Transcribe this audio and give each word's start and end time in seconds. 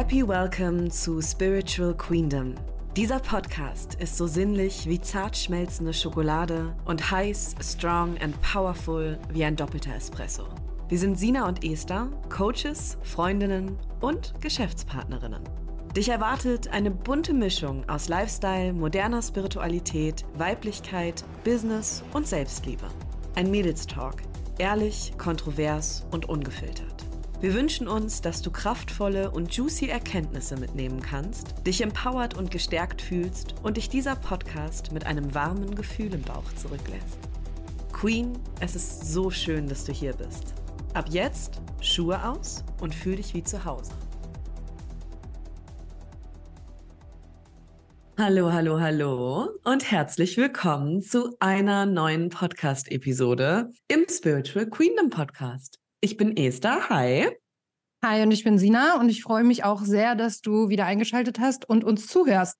Happy 0.00 0.26
Welcome 0.26 0.88
zu 0.88 1.20
Spiritual 1.20 1.94
Queendom. 1.94 2.54
Dieser 2.96 3.18
Podcast 3.18 3.96
ist 3.96 4.16
so 4.16 4.26
sinnlich 4.26 4.86
wie 4.86 4.98
zart 4.98 5.36
schmelzende 5.36 5.92
Schokolade 5.92 6.74
und 6.86 7.10
heiß, 7.10 7.54
strong 7.60 8.16
and 8.22 8.34
powerful 8.40 9.18
wie 9.30 9.44
ein 9.44 9.56
doppelter 9.56 9.94
Espresso. 9.94 10.44
Wir 10.88 10.98
sind 10.98 11.18
Sina 11.18 11.46
und 11.46 11.62
Esther, 11.62 12.08
Coaches, 12.30 12.96
Freundinnen 13.02 13.76
und 14.00 14.32
Geschäftspartnerinnen. 14.40 15.42
Dich 15.94 16.08
erwartet 16.08 16.68
eine 16.68 16.90
bunte 16.90 17.34
Mischung 17.34 17.86
aus 17.86 18.08
Lifestyle, 18.08 18.72
moderner 18.72 19.20
Spiritualität, 19.20 20.24
Weiblichkeit, 20.38 21.24
Business 21.44 22.02
und 22.14 22.26
Selbstliebe. 22.26 22.86
Ein 23.34 23.50
Mädelstalk, 23.50 24.22
ehrlich, 24.56 25.12
kontrovers 25.18 26.06
und 26.10 26.26
ungefiltert. 26.26 27.09
Wir 27.40 27.54
wünschen 27.54 27.88
uns, 27.88 28.20
dass 28.20 28.42
du 28.42 28.50
kraftvolle 28.50 29.30
und 29.30 29.54
juicy 29.54 29.88
Erkenntnisse 29.88 30.58
mitnehmen 30.58 31.00
kannst, 31.00 31.66
dich 31.66 31.80
empowert 31.80 32.36
und 32.36 32.50
gestärkt 32.50 33.00
fühlst 33.00 33.54
und 33.62 33.78
dich 33.78 33.88
dieser 33.88 34.14
Podcast 34.14 34.92
mit 34.92 35.06
einem 35.06 35.34
warmen 35.34 35.74
Gefühl 35.74 36.12
im 36.12 36.20
Bauch 36.20 36.52
zurücklässt. 36.56 37.18
Queen, 37.94 38.38
es 38.60 38.76
ist 38.76 39.10
so 39.10 39.30
schön, 39.30 39.68
dass 39.68 39.84
du 39.84 39.92
hier 39.92 40.12
bist. 40.12 40.52
Ab 40.92 41.06
jetzt 41.08 41.62
Schuhe 41.80 42.22
aus 42.28 42.62
und 42.82 42.94
fühl 42.94 43.16
dich 43.16 43.32
wie 43.32 43.42
zu 43.42 43.64
Hause. 43.64 43.92
Hallo, 48.18 48.52
hallo, 48.52 48.78
hallo 48.80 49.48
und 49.64 49.90
herzlich 49.90 50.36
willkommen 50.36 51.00
zu 51.00 51.34
einer 51.40 51.86
neuen 51.86 52.28
Podcast-Episode 52.28 53.70
im 53.88 54.04
Spiritual 54.10 54.66
Queendom 54.66 55.08
Podcast. 55.08 55.80
Ich 56.02 56.16
bin 56.16 56.34
Esther. 56.36 56.88
Hi. 56.88 57.28
Hi, 58.02 58.22
und 58.22 58.30
ich 58.30 58.42
bin 58.42 58.58
Sina 58.58 58.98
und 58.98 59.10
ich 59.10 59.22
freue 59.22 59.44
mich 59.44 59.64
auch 59.64 59.82
sehr, 59.82 60.14
dass 60.14 60.40
du 60.40 60.70
wieder 60.70 60.86
eingeschaltet 60.86 61.38
hast 61.38 61.68
und 61.68 61.84
uns 61.84 62.06
zuhörst. 62.06 62.56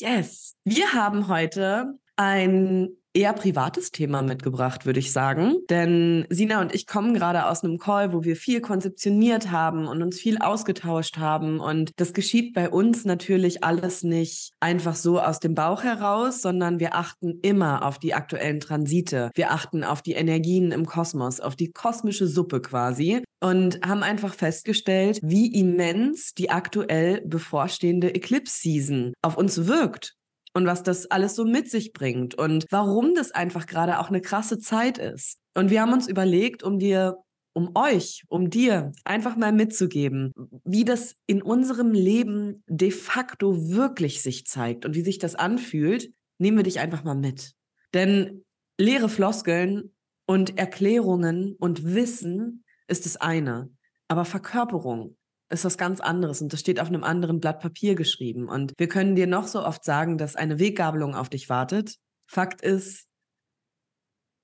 Yes. 0.00 0.56
Wir 0.64 0.92
haben 0.92 1.28
heute 1.28 1.96
ein 2.16 2.88
eher 3.16 3.32
privates 3.32 3.90
Thema 3.90 4.20
mitgebracht, 4.20 4.84
würde 4.84 5.00
ich 5.00 5.10
sagen. 5.10 5.56
Denn 5.70 6.26
Sina 6.28 6.60
und 6.60 6.74
ich 6.74 6.86
kommen 6.86 7.14
gerade 7.14 7.46
aus 7.46 7.64
einem 7.64 7.78
Call, 7.78 8.12
wo 8.12 8.24
wir 8.24 8.36
viel 8.36 8.60
konzeptioniert 8.60 9.50
haben 9.50 9.88
und 9.88 10.02
uns 10.02 10.20
viel 10.20 10.38
ausgetauscht 10.38 11.16
haben. 11.16 11.58
Und 11.58 11.92
das 11.96 12.12
geschieht 12.12 12.52
bei 12.52 12.68
uns 12.68 13.06
natürlich 13.06 13.64
alles 13.64 14.02
nicht 14.02 14.52
einfach 14.60 14.94
so 14.94 15.18
aus 15.18 15.40
dem 15.40 15.54
Bauch 15.54 15.82
heraus, 15.82 16.42
sondern 16.42 16.78
wir 16.78 16.94
achten 16.94 17.40
immer 17.40 17.86
auf 17.86 17.98
die 17.98 18.12
aktuellen 18.12 18.60
Transite. 18.60 19.30
Wir 19.34 19.50
achten 19.50 19.82
auf 19.82 20.02
die 20.02 20.12
Energien 20.12 20.70
im 20.70 20.84
Kosmos, 20.84 21.40
auf 21.40 21.56
die 21.56 21.72
kosmische 21.72 22.26
Suppe 22.26 22.60
quasi. 22.60 23.22
Und 23.40 23.80
haben 23.86 24.02
einfach 24.02 24.34
festgestellt, 24.34 25.20
wie 25.22 25.52
immens 25.52 26.32
die 26.34 26.50
aktuell 26.50 27.20
bevorstehende 27.26 28.14
Eclipse-Season 28.14 29.12
auf 29.22 29.36
uns 29.36 29.66
wirkt 29.66 30.16
und 30.56 30.64
was 30.64 30.82
das 30.82 31.10
alles 31.10 31.34
so 31.34 31.44
mit 31.44 31.70
sich 31.70 31.92
bringt 31.92 32.34
und 32.34 32.64
warum 32.70 33.14
das 33.14 33.30
einfach 33.30 33.66
gerade 33.66 33.98
auch 33.98 34.08
eine 34.08 34.22
krasse 34.22 34.58
Zeit 34.58 34.96
ist. 34.96 35.36
Und 35.54 35.68
wir 35.68 35.82
haben 35.82 35.92
uns 35.92 36.08
überlegt, 36.08 36.62
um 36.62 36.78
dir 36.78 37.18
um 37.52 37.72
euch, 37.74 38.22
um 38.28 38.48
dir 38.48 38.92
einfach 39.04 39.36
mal 39.36 39.52
mitzugeben, 39.52 40.32
wie 40.64 40.84
das 40.84 41.16
in 41.26 41.42
unserem 41.42 41.92
Leben 41.92 42.64
de 42.68 42.90
facto 42.90 43.68
wirklich 43.70 44.22
sich 44.22 44.46
zeigt 44.46 44.86
und 44.86 44.94
wie 44.94 45.02
sich 45.02 45.18
das 45.18 45.34
anfühlt, 45.34 46.10
nehmen 46.38 46.56
wir 46.56 46.64
dich 46.64 46.80
einfach 46.80 47.04
mal 47.04 47.14
mit. 47.14 47.52
Denn 47.92 48.42
leere 48.78 49.10
Floskeln 49.10 49.94
und 50.26 50.58
Erklärungen 50.58 51.54
und 51.58 51.84
Wissen 51.84 52.64
ist 52.88 53.04
das 53.04 53.18
eine, 53.18 53.70
aber 54.08 54.24
Verkörperung 54.24 55.16
ist 55.48 55.64
was 55.64 55.78
ganz 55.78 56.00
anderes 56.00 56.42
und 56.42 56.52
das 56.52 56.60
steht 56.60 56.80
auf 56.80 56.88
einem 56.88 57.04
anderen 57.04 57.40
Blatt 57.40 57.60
Papier 57.60 57.94
geschrieben. 57.94 58.48
Und 58.48 58.72
wir 58.78 58.88
können 58.88 59.14
dir 59.14 59.26
noch 59.26 59.46
so 59.46 59.64
oft 59.64 59.84
sagen, 59.84 60.18
dass 60.18 60.36
eine 60.36 60.58
Weggabelung 60.58 61.14
auf 61.14 61.28
dich 61.28 61.48
wartet. 61.48 61.96
Fakt 62.28 62.62
ist, 62.62 63.06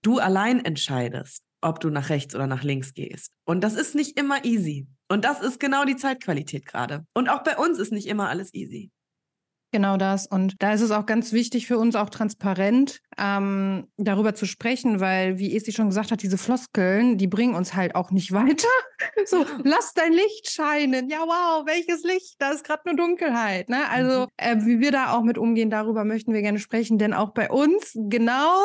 du 0.02 0.18
allein 0.18 0.64
entscheidest, 0.64 1.42
ob 1.60 1.80
du 1.80 1.90
nach 1.90 2.08
rechts 2.08 2.34
oder 2.34 2.46
nach 2.46 2.62
links 2.62 2.94
gehst. 2.94 3.30
Und 3.44 3.62
das 3.62 3.74
ist 3.74 3.94
nicht 3.94 4.18
immer 4.18 4.44
easy. 4.44 4.86
Und 5.08 5.24
das 5.24 5.40
ist 5.40 5.60
genau 5.60 5.84
die 5.84 5.96
Zeitqualität 5.96 6.66
gerade. 6.66 7.04
Und 7.14 7.28
auch 7.28 7.42
bei 7.42 7.56
uns 7.56 7.78
ist 7.78 7.92
nicht 7.92 8.06
immer 8.06 8.28
alles 8.28 8.54
easy. 8.54 8.90
Genau 9.72 9.96
das. 9.96 10.26
Und 10.26 10.62
da 10.62 10.74
ist 10.74 10.82
es 10.82 10.90
auch 10.90 11.06
ganz 11.06 11.32
wichtig 11.32 11.66
für 11.66 11.78
uns, 11.78 11.96
auch 11.96 12.10
transparent 12.10 13.00
ähm, 13.18 13.88
darüber 13.96 14.34
zu 14.34 14.44
sprechen, 14.44 15.00
weil, 15.00 15.38
wie 15.38 15.56
Esti 15.56 15.72
schon 15.72 15.88
gesagt 15.88 16.12
hat, 16.12 16.22
diese 16.22 16.36
Floskeln, 16.36 17.16
die 17.16 17.26
bringen 17.26 17.54
uns 17.54 17.74
halt 17.74 17.94
auch 17.94 18.10
nicht 18.10 18.32
weiter. 18.32 18.68
so, 19.24 19.46
lass 19.64 19.94
dein 19.94 20.12
Licht 20.12 20.50
scheinen. 20.50 21.08
Ja, 21.08 21.20
wow, 21.20 21.66
welches 21.66 22.02
Licht? 22.04 22.34
Da 22.38 22.50
ist 22.50 22.64
gerade 22.64 22.82
nur 22.84 22.96
Dunkelheit. 22.96 23.70
Ne? 23.70 23.88
Also, 23.88 24.24
mhm. 24.24 24.28
äh, 24.36 24.56
wie 24.66 24.80
wir 24.80 24.92
da 24.92 25.14
auch 25.14 25.22
mit 25.22 25.38
umgehen, 25.38 25.70
darüber 25.70 26.04
möchten 26.04 26.34
wir 26.34 26.42
gerne 26.42 26.58
sprechen, 26.58 26.98
denn 26.98 27.14
auch 27.14 27.30
bei 27.30 27.50
uns, 27.50 27.92
genau 27.94 28.58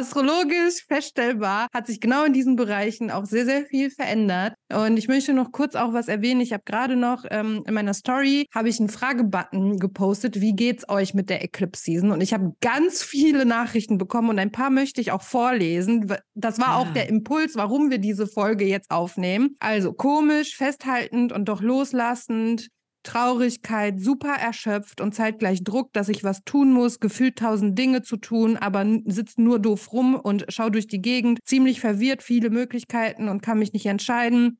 astrologisch 0.00 0.84
feststellbar, 0.88 1.68
hat 1.72 1.86
sich 1.86 2.00
genau 2.00 2.24
in 2.24 2.32
diesen 2.32 2.56
Bereichen 2.56 3.10
auch 3.10 3.26
sehr, 3.26 3.44
sehr 3.44 3.66
viel 3.66 3.90
verändert. 3.90 4.54
Und 4.72 4.96
ich 4.96 5.08
möchte 5.08 5.32
noch 5.32 5.52
kurz 5.52 5.74
auch 5.74 5.92
was 5.92 6.08
erwähnen. 6.08 6.40
Ich 6.40 6.52
habe 6.52 6.62
gerade 6.64 6.96
noch 6.96 7.24
ähm, 7.30 7.62
in 7.66 7.74
meiner 7.74 7.94
Story 7.94 8.46
habe 8.54 8.68
ich 8.68 8.80
einen 8.80 8.88
Fragebutton 8.88 9.78
gepostet. 9.78 10.40
Wie 10.40 10.54
geht's 10.54 10.88
euch 10.88 11.14
mit 11.14 11.30
der 11.30 11.42
Eclipse 11.44 11.82
Season? 11.82 12.10
Und 12.10 12.20
ich 12.20 12.32
habe 12.32 12.52
ganz 12.60 13.02
viele 13.02 13.44
Nachrichten 13.44 13.98
bekommen 13.98 14.30
und 14.30 14.38
ein 14.38 14.52
paar 14.52 14.70
möchte 14.70 15.00
ich 15.00 15.12
auch 15.12 15.22
vorlesen. 15.22 16.12
Das 16.34 16.58
war 16.58 16.68
ja. 16.68 16.76
auch 16.76 16.92
der 16.92 17.08
Impuls, 17.08 17.56
warum 17.56 17.90
wir 17.90 17.98
diese 17.98 18.26
Folge 18.26 18.64
jetzt 18.64 18.90
aufnehmen. 18.90 19.56
Also 19.60 19.92
komisch, 19.92 20.56
festhaltend 20.56 21.32
und 21.32 21.48
doch 21.48 21.60
loslassend. 21.60 22.68
Traurigkeit, 23.02 24.00
super 24.00 24.34
erschöpft 24.34 25.00
und 25.00 25.14
zeitgleich 25.14 25.64
Druck, 25.64 25.92
dass 25.92 26.08
ich 26.08 26.24
was 26.24 26.44
tun 26.44 26.72
muss, 26.72 27.00
gefühlt 27.00 27.36
tausend 27.36 27.78
Dinge 27.78 28.02
zu 28.02 28.16
tun, 28.16 28.56
aber 28.56 28.86
sitzt 29.06 29.38
nur 29.38 29.58
doof 29.58 29.92
rum 29.92 30.14
und 30.14 30.46
schau 30.48 30.70
durch 30.70 30.86
die 30.86 31.02
Gegend, 31.02 31.38
ziemlich 31.44 31.80
verwirrt, 31.80 32.22
viele 32.22 32.50
Möglichkeiten 32.50 33.28
und 33.28 33.42
kann 33.42 33.58
mich 33.58 33.72
nicht 33.72 33.86
entscheiden. 33.86 34.58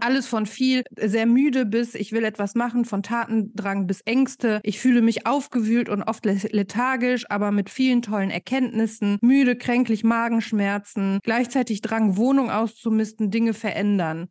Alles 0.00 0.28
von 0.28 0.46
viel, 0.46 0.84
sehr 0.96 1.26
müde 1.26 1.66
bis 1.66 1.96
ich 1.96 2.12
will 2.12 2.24
etwas 2.24 2.54
machen, 2.54 2.84
von 2.84 3.02
Tatendrang 3.02 3.88
bis 3.88 4.02
Ängste. 4.02 4.60
Ich 4.62 4.78
fühle 4.78 5.02
mich 5.02 5.26
aufgewühlt 5.26 5.88
und 5.88 6.02
oft 6.02 6.24
lethargisch, 6.24 7.24
aber 7.28 7.50
mit 7.50 7.70
vielen 7.70 8.00
tollen 8.00 8.30
Erkenntnissen. 8.30 9.18
Müde, 9.20 9.56
kränklich, 9.56 10.04
Magenschmerzen. 10.04 11.18
Gleichzeitig 11.24 11.80
Drang, 11.80 12.16
Wohnung 12.16 12.50
auszumisten, 12.50 13.32
Dinge 13.32 13.52
verändern 13.52 14.28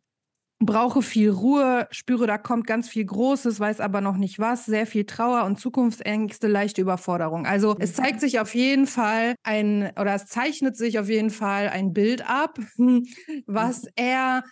brauche 0.60 1.02
viel 1.02 1.30
Ruhe, 1.30 1.88
spüre, 1.90 2.26
da 2.26 2.36
kommt 2.38 2.66
ganz 2.66 2.88
viel 2.88 3.04
Großes, 3.04 3.58
weiß 3.58 3.80
aber 3.80 4.00
noch 4.02 4.16
nicht 4.16 4.38
was, 4.38 4.66
sehr 4.66 4.86
viel 4.86 5.06
Trauer 5.06 5.44
und 5.44 5.58
Zukunftsängste, 5.58 6.48
leichte 6.48 6.82
Überforderung. 6.82 7.46
Also 7.46 7.76
es 7.78 7.94
zeigt 7.94 8.20
sich 8.20 8.40
auf 8.40 8.54
jeden 8.54 8.86
Fall 8.86 9.34
ein, 9.42 9.90
oder 9.98 10.14
es 10.14 10.26
zeichnet 10.26 10.76
sich 10.76 10.98
auf 10.98 11.08
jeden 11.08 11.30
Fall 11.30 11.68
ein 11.70 11.92
Bild 11.94 12.28
ab, 12.28 12.58
was 13.46 13.86
er 13.96 14.44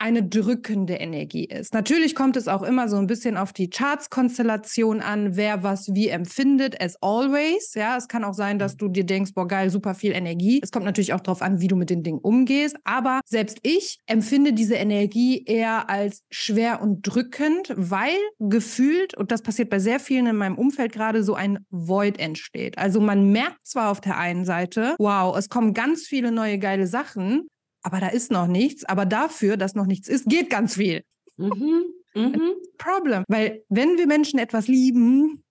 eine 0.00 0.22
drückende 0.22 0.94
Energie 0.94 1.44
ist. 1.44 1.74
Natürlich 1.74 2.14
kommt 2.14 2.36
es 2.36 2.48
auch 2.48 2.62
immer 2.62 2.88
so 2.88 2.96
ein 2.96 3.06
bisschen 3.06 3.36
auf 3.36 3.52
die 3.52 3.68
Charts-Konstellation 3.68 5.00
an, 5.00 5.36
wer 5.36 5.62
was 5.62 5.94
wie 5.94 6.08
empfindet, 6.08 6.80
as 6.80 6.96
always. 7.02 7.74
Ja, 7.74 7.98
es 7.98 8.08
kann 8.08 8.24
auch 8.24 8.32
sein, 8.32 8.58
dass 8.58 8.76
du 8.76 8.88
dir 8.88 9.04
denkst, 9.04 9.32
boah, 9.34 9.46
geil, 9.46 9.68
super 9.68 9.94
viel 9.94 10.12
Energie. 10.12 10.60
Es 10.62 10.72
kommt 10.72 10.86
natürlich 10.86 11.12
auch 11.12 11.20
darauf 11.20 11.42
an, 11.42 11.60
wie 11.60 11.68
du 11.68 11.76
mit 11.76 11.90
den 11.90 12.02
Dingen 12.02 12.18
umgehst. 12.18 12.76
Aber 12.84 13.20
selbst 13.26 13.58
ich 13.62 13.98
empfinde 14.06 14.54
diese 14.54 14.74
Energie 14.74 15.44
eher 15.44 15.90
als 15.90 16.22
schwer 16.30 16.80
und 16.80 17.02
drückend, 17.02 17.74
weil 17.76 18.16
gefühlt, 18.38 19.14
und 19.16 19.30
das 19.30 19.42
passiert 19.42 19.68
bei 19.68 19.78
sehr 19.78 20.00
vielen 20.00 20.26
in 20.26 20.36
meinem 20.36 20.56
Umfeld 20.56 20.92
gerade, 20.92 21.22
so 21.22 21.34
ein 21.34 21.58
Void 21.68 22.18
entsteht. 22.18 22.78
Also 22.78 23.00
man 23.00 23.32
merkt 23.32 23.66
zwar 23.66 23.90
auf 23.90 24.00
der 24.00 24.16
einen 24.16 24.46
Seite, 24.46 24.94
wow, 24.98 25.36
es 25.36 25.50
kommen 25.50 25.74
ganz 25.74 26.06
viele 26.06 26.32
neue 26.32 26.58
geile 26.58 26.86
Sachen, 26.86 27.48
aber 27.82 28.00
da 28.00 28.08
ist 28.08 28.30
noch 28.30 28.46
nichts. 28.46 28.84
Aber 28.84 29.06
dafür, 29.06 29.56
dass 29.56 29.74
noch 29.74 29.86
nichts 29.86 30.08
ist, 30.08 30.26
geht 30.28 30.50
ganz 30.50 30.74
viel. 30.74 31.02
Mhm. 31.36 31.84
Mhm. 32.14 32.52
Problem. 32.78 33.24
Weil 33.28 33.64
wenn 33.68 33.96
wir 33.98 34.06
Menschen 34.06 34.38
etwas 34.38 34.68
lieben, 34.68 35.44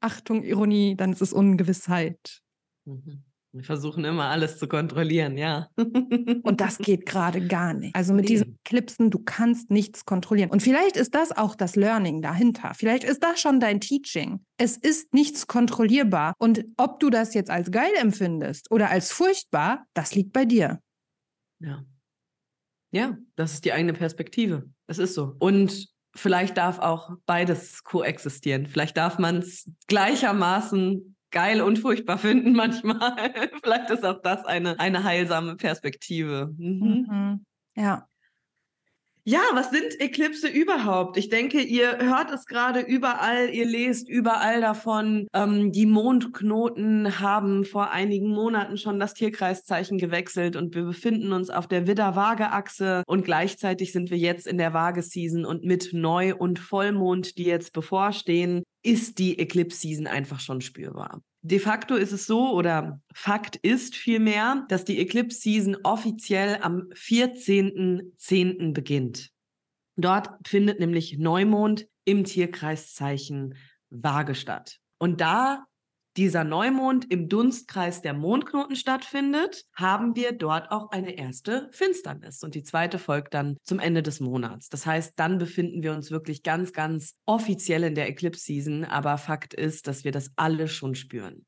Achtung, 0.00 0.42
Ironie, 0.42 0.96
dann 0.96 1.12
ist 1.12 1.22
es 1.22 1.32
Ungewissheit. 1.32 2.42
Mhm. 2.84 3.24
Wir 3.54 3.62
versuchen 3.62 4.04
immer 4.04 4.24
alles 4.30 4.58
zu 4.58 4.66
kontrollieren, 4.66 5.38
ja. 5.38 5.68
Und 5.76 6.60
das 6.60 6.78
geht 6.78 7.06
gerade 7.06 7.46
gar 7.46 7.72
nicht. 7.72 7.94
Also 7.94 8.12
mit 8.12 8.28
diesen 8.28 8.58
Clipsen, 8.64 9.12
du 9.12 9.20
kannst 9.20 9.70
nichts 9.70 10.04
kontrollieren. 10.04 10.50
Und 10.50 10.60
vielleicht 10.60 10.96
ist 10.96 11.14
das 11.14 11.30
auch 11.30 11.54
das 11.54 11.76
Learning 11.76 12.20
dahinter. 12.20 12.72
Vielleicht 12.74 13.04
ist 13.04 13.22
das 13.22 13.40
schon 13.40 13.60
dein 13.60 13.80
Teaching. 13.80 14.44
Es 14.56 14.76
ist 14.76 15.14
nichts 15.14 15.46
kontrollierbar. 15.46 16.34
Und 16.38 16.64
ob 16.76 16.98
du 16.98 17.10
das 17.10 17.32
jetzt 17.32 17.48
als 17.48 17.70
geil 17.70 17.92
empfindest 17.96 18.72
oder 18.72 18.90
als 18.90 19.12
furchtbar, 19.12 19.86
das 19.94 20.16
liegt 20.16 20.32
bei 20.32 20.46
dir. 20.46 20.80
Ja. 21.64 21.84
Ja, 22.90 23.18
das 23.34 23.54
ist 23.54 23.64
die 23.64 23.72
eigene 23.72 23.92
Perspektive. 23.92 24.70
Es 24.86 24.98
ist 24.98 25.14
so. 25.14 25.34
Und 25.38 25.88
vielleicht 26.14 26.56
darf 26.56 26.78
auch 26.78 27.10
beides 27.26 27.82
koexistieren. 27.82 28.66
Vielleicht 28.66 28.96
darf 28.96 29.18
man 29.18 29.38
es 29.38 29.70
gleichermaßen 29.88 31.16
geil 31.32 31.60
und 31.60 31.78
furchtbar 31.80 32.18
finden 32.18 32.52
manchmal. 32.54 33.34
vielleicht 33.62 33.90
ist 33.90 34.04
auch 34.04 34.22
das 34.22 34.44
eine, 34.44 34.78
eine 34.78 35.02
heilsame 35.02 35.56
Perspektive. 35.56 36.54
Mhm. 36.56 37.06
Mhm. 37.08 37.46
Ja. 37.74 38.08
Ja, 39.26 39.40
was 39.54 39.70
sind 39.70 39.98
Eklipse 40.00 40.48
überhaupt? 40.48 41.16
Ich 41.16 41.30
denke, 41.30 41.62
ihr 41.62 41.96
hört 41.96 42.30
es 42.30 42.44
gerade 42.44 42.80
überall, 42.80 43.48
ihr 43.48 43.64
lest 43.64 44.06
überall 44.06 44.60
davon. 44.60 45.28
Ähm, 45.32 45.72
die 45.72 45.86
Mondknoten 45.86 47.20
haben 47.20 47.64
vor 47.64 47.90
einigen 47.90 48.28
Monaten 48.28 48.76
schon 48.76 49.00
das 49.00 49.14
Tierkreiszeichen 49.14 49.96
gewechselt 49.96 50.56
und 50.56 50.74
wir 50.74 50.84
befinden 50.84 51.32
uns 51.32 51.48
auf 51.48 51.66
der 51.66 51.86
Widder-Waage-Achse 51.86 53.02
und 53.06 53.24
gleichzeitig 53.24 53.92
sind 53.92 54.10
wir 54.10 54.18
jetzt 54.18 54.46
in 54.46 54.58
der 54.58 54.74
Waage-Season 54.74 55.46
und 55.46 55.64
mit 55.64 55.94
Neu- 55.94 56.34
und 56.34 56.58
Vollmond, 56.58 57.38
die 57.38 57.44
jetzt 57.44 57.72
bevorstehen, 57.72 58.62
ist 58.82 59.18
die 59.18 59.38
Eclipse-Season 59.38 60.06
einfach 60.06 60.40
schon 60.40 60.60
spürbar. 60.60 61.22
De 61.46 61.58
facto 61.58 61.94
ist 61.94 62.12
es 62.12 62.24
so, 62.24 62.54
oder 62.54 63.02
Fakt 63.12 63.56
ist 63.56 63.96
vielmehr, 63.96 64.64
dass 64.70 64.86
die 64.86 64.98
Eclipse 64.98 65.38
Season 65.40 65.76
offiziell 65.82 66.58
am 66.62 66.88
14.10. 66.94 68.72
beginnt. 68.72 69.30
Dort 69.96 70.30
findet 70.46 70.80
nämlich 70.80 71.18
Neumond 71.18 71.86
im 72.06 72.24
Tierkreiszeichen 72.24 73.56
Waage 73.90 74.34
statt. 74.34 74.78
Und 74.98 75.20
da 75.20 75.66
dieser 76.16 76.44
Neumond 76.44 77.10
im 77.10 77.28
Dunstkreis 77.28 78.02
der 78.02 78.14
Mondknoten 78.14 78.76
stattfindet, 78.76 79.64
haben 79.74 80.14
wir 80.16 80.32
dort 80.32 80.70
auch 80.70 80.90
eine 80.90 81.16
erste 81.16 81.68
Finsternis. 81.72 82.42
Und 82.42 82.54
die 82.54 82.62
zweite 82.62 82.98
folgt 82.98 83.34
dann 83.34 83.56
zum 83.62 83.78
Ende 83.78 84.02
des 84.02 84.20
Monats. 84.20 84.68
Das 84.68 84.86
heißt, 84.86 85.14
dann 85.16 85.38
befinden 85.38 85.82
wir 85.82 85.92
uns 85.92 86.10
wirklich 86.10 86.42
ganz, 86.42 86.72
ganz 86.72 87.14
offiziell 87.26 87.84
in 87.84 87.94
der 87.94 88.08
Eclipse-Season. 88.08 88.84
Aber 88.84 89.18
Fakt 89.18 89.54
ist, 89.54 89.88
dass 89.88 90.04
wir 90.04 90.12
das 90.12 90.32
alle 90.36 90.68
schon 90.68 90.94
spüren. 90.94 91.44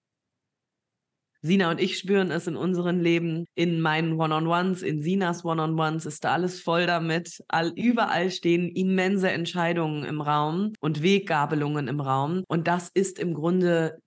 Sina 1.42 1.70
und 1.70 1.80
ich 1.80 1.98
spüren 1.98 2.32
es 2.32 2.48
in 2.48 2.56
unserem 2.56 2.98
Leben, 2.98 3.44
in 3.54 3.80
meinen 3.80 4.14
One-on-Ones, 4.14 4.82
in 4.82 5.00
Sinas 5.00 5.44
One-on-Ones 5.44 6.04
ist 6.04 6.24
da 6.24 6.32
alles 6.32 6.60
voll 6.60 6.86
damit. 6.86 7.42
All, 7.46 7.72
überall 7.76 8.30
stehen 8.30 8.68
immense 8.68 9.30
Entscheidungen 9.30 10.04
im 10.04 10.20
Raum 10.20 10.72
und 10.80 11.02
Weggabelungen 11.02 11.86
im 11.86 12.00
Raum. 12.00 12.42
Und 12.48 12.66
das 12.66 12.88
ist 12.88 13.20
im 13.20 13.32
Grunde 13.32 13.98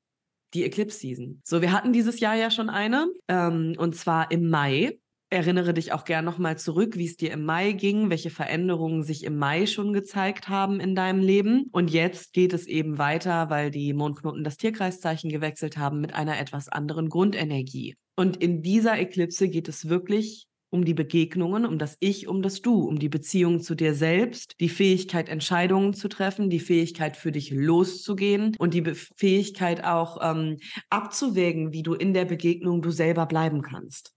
die 0.53 0.63
Eclipse 0.63 0.99
Season. 0.99 1.41
So, 1.43 1.61
wir 1.61 1.71
hatten 1.71 1.93
dieses 1.93 2.19
Jahr 2.19 2.35
ja 2.35 2.51
schon 2.51 2.69
eine, 2.69 3.07
ähm, 3.27 3.75
und 3.77 3.95
zwar 3.95 4.31
im 4.31 4.49
Mai. 4.49 4.99
Erinnere 5.31 5.75
dich 5.75 5.93
auch 5.93 6.05
gern 6.05 6.25
nochmal 6.25 6.57
zurück, 6.57 6.97
wie 6.97 7.05
es 7.05 7.15
dir 7.15 7.31
im 7.31 7.45
Mai 7.45 7.73
ging, 7.73 8.09
welche 8.09 8.31
Veränderungen 8.31 9.03
sich 9.03 9.23
im 9.23 9.37
Mai 9.37 9.67
schon 9.67 9.93
gezeigt 9.93 10.49
haben 10.49 10.79
in 10.79 10.95
deinem 10.95 11.21
Leben. 11.21 11.67
Und 11.71 11.91
jetzt 11.91 12.33
geht 12.33 12.51
es 12.51 12.65
eben 12.65 12.97
weiter, 12.97 13.51
weil 13.51 13.69
die 13.69 13.93
Mondknoten 13.93 14.43
das 14.43 14.57
Tierkreiszeichen 14.57 15.29
gewechselt 15.29 15.77
haben 15.77 16.01
mit 16.01 16.15
einer 16.15 16.39
etwas 16.39 16.67
anderen 16.67 17.09
Grundenergie. 17.09 17.95
Und 18.15 18.37
in 18.37 18.63
dieser 18.63 18.97
Eklipse 18.97 19.49
geht 19.49 19.69
es 19.69 19.87
wirklich 19.87 20.48
um 20.71 20.85
die 20.85 20.93
Begegnungen, 20.93 21.65
um 21.65 21.77
das 21.77 21.97
Ich, 21.99 22.27
um 22.27 22.41
das 22.41 22.61
Du, 22.61 22.83
um 22.83 22.99
die 22.99 23.09
Beziehung 23.09 23.59
zu 23.59 23.75
dir 23.75 23.95
selbst, 23.95 24.55
die 24.59 24.69
Fähigkeit, 24.69 25.29
Entscheidungen 25.29 25.93
zu 25.93 26.07
treffen, 26.07 26.49
die 26.49 26.59
Fähigkeit, 26.59 27.17
für 27.17 27.31
dich 27.31 27.51
loszugehen 27.51 28.55
und 28.59 28.73
die 28.73 28.81
Be 28.81 28.95
Fähigkeit 28.95 29.83
auch 29.83 30.19
ähm, 30.21 30.57
abzuwägen, 30.89 31.73
wie 31.73 31.83
du 31.83 31.93
in 31.93 32.13
der 32.13 32.25
Begegnung 32.25 32.81
du 32.81 32.91
selber 32.91 33.25
bleiben 33.25 33.61
kannst. 33.61 34.13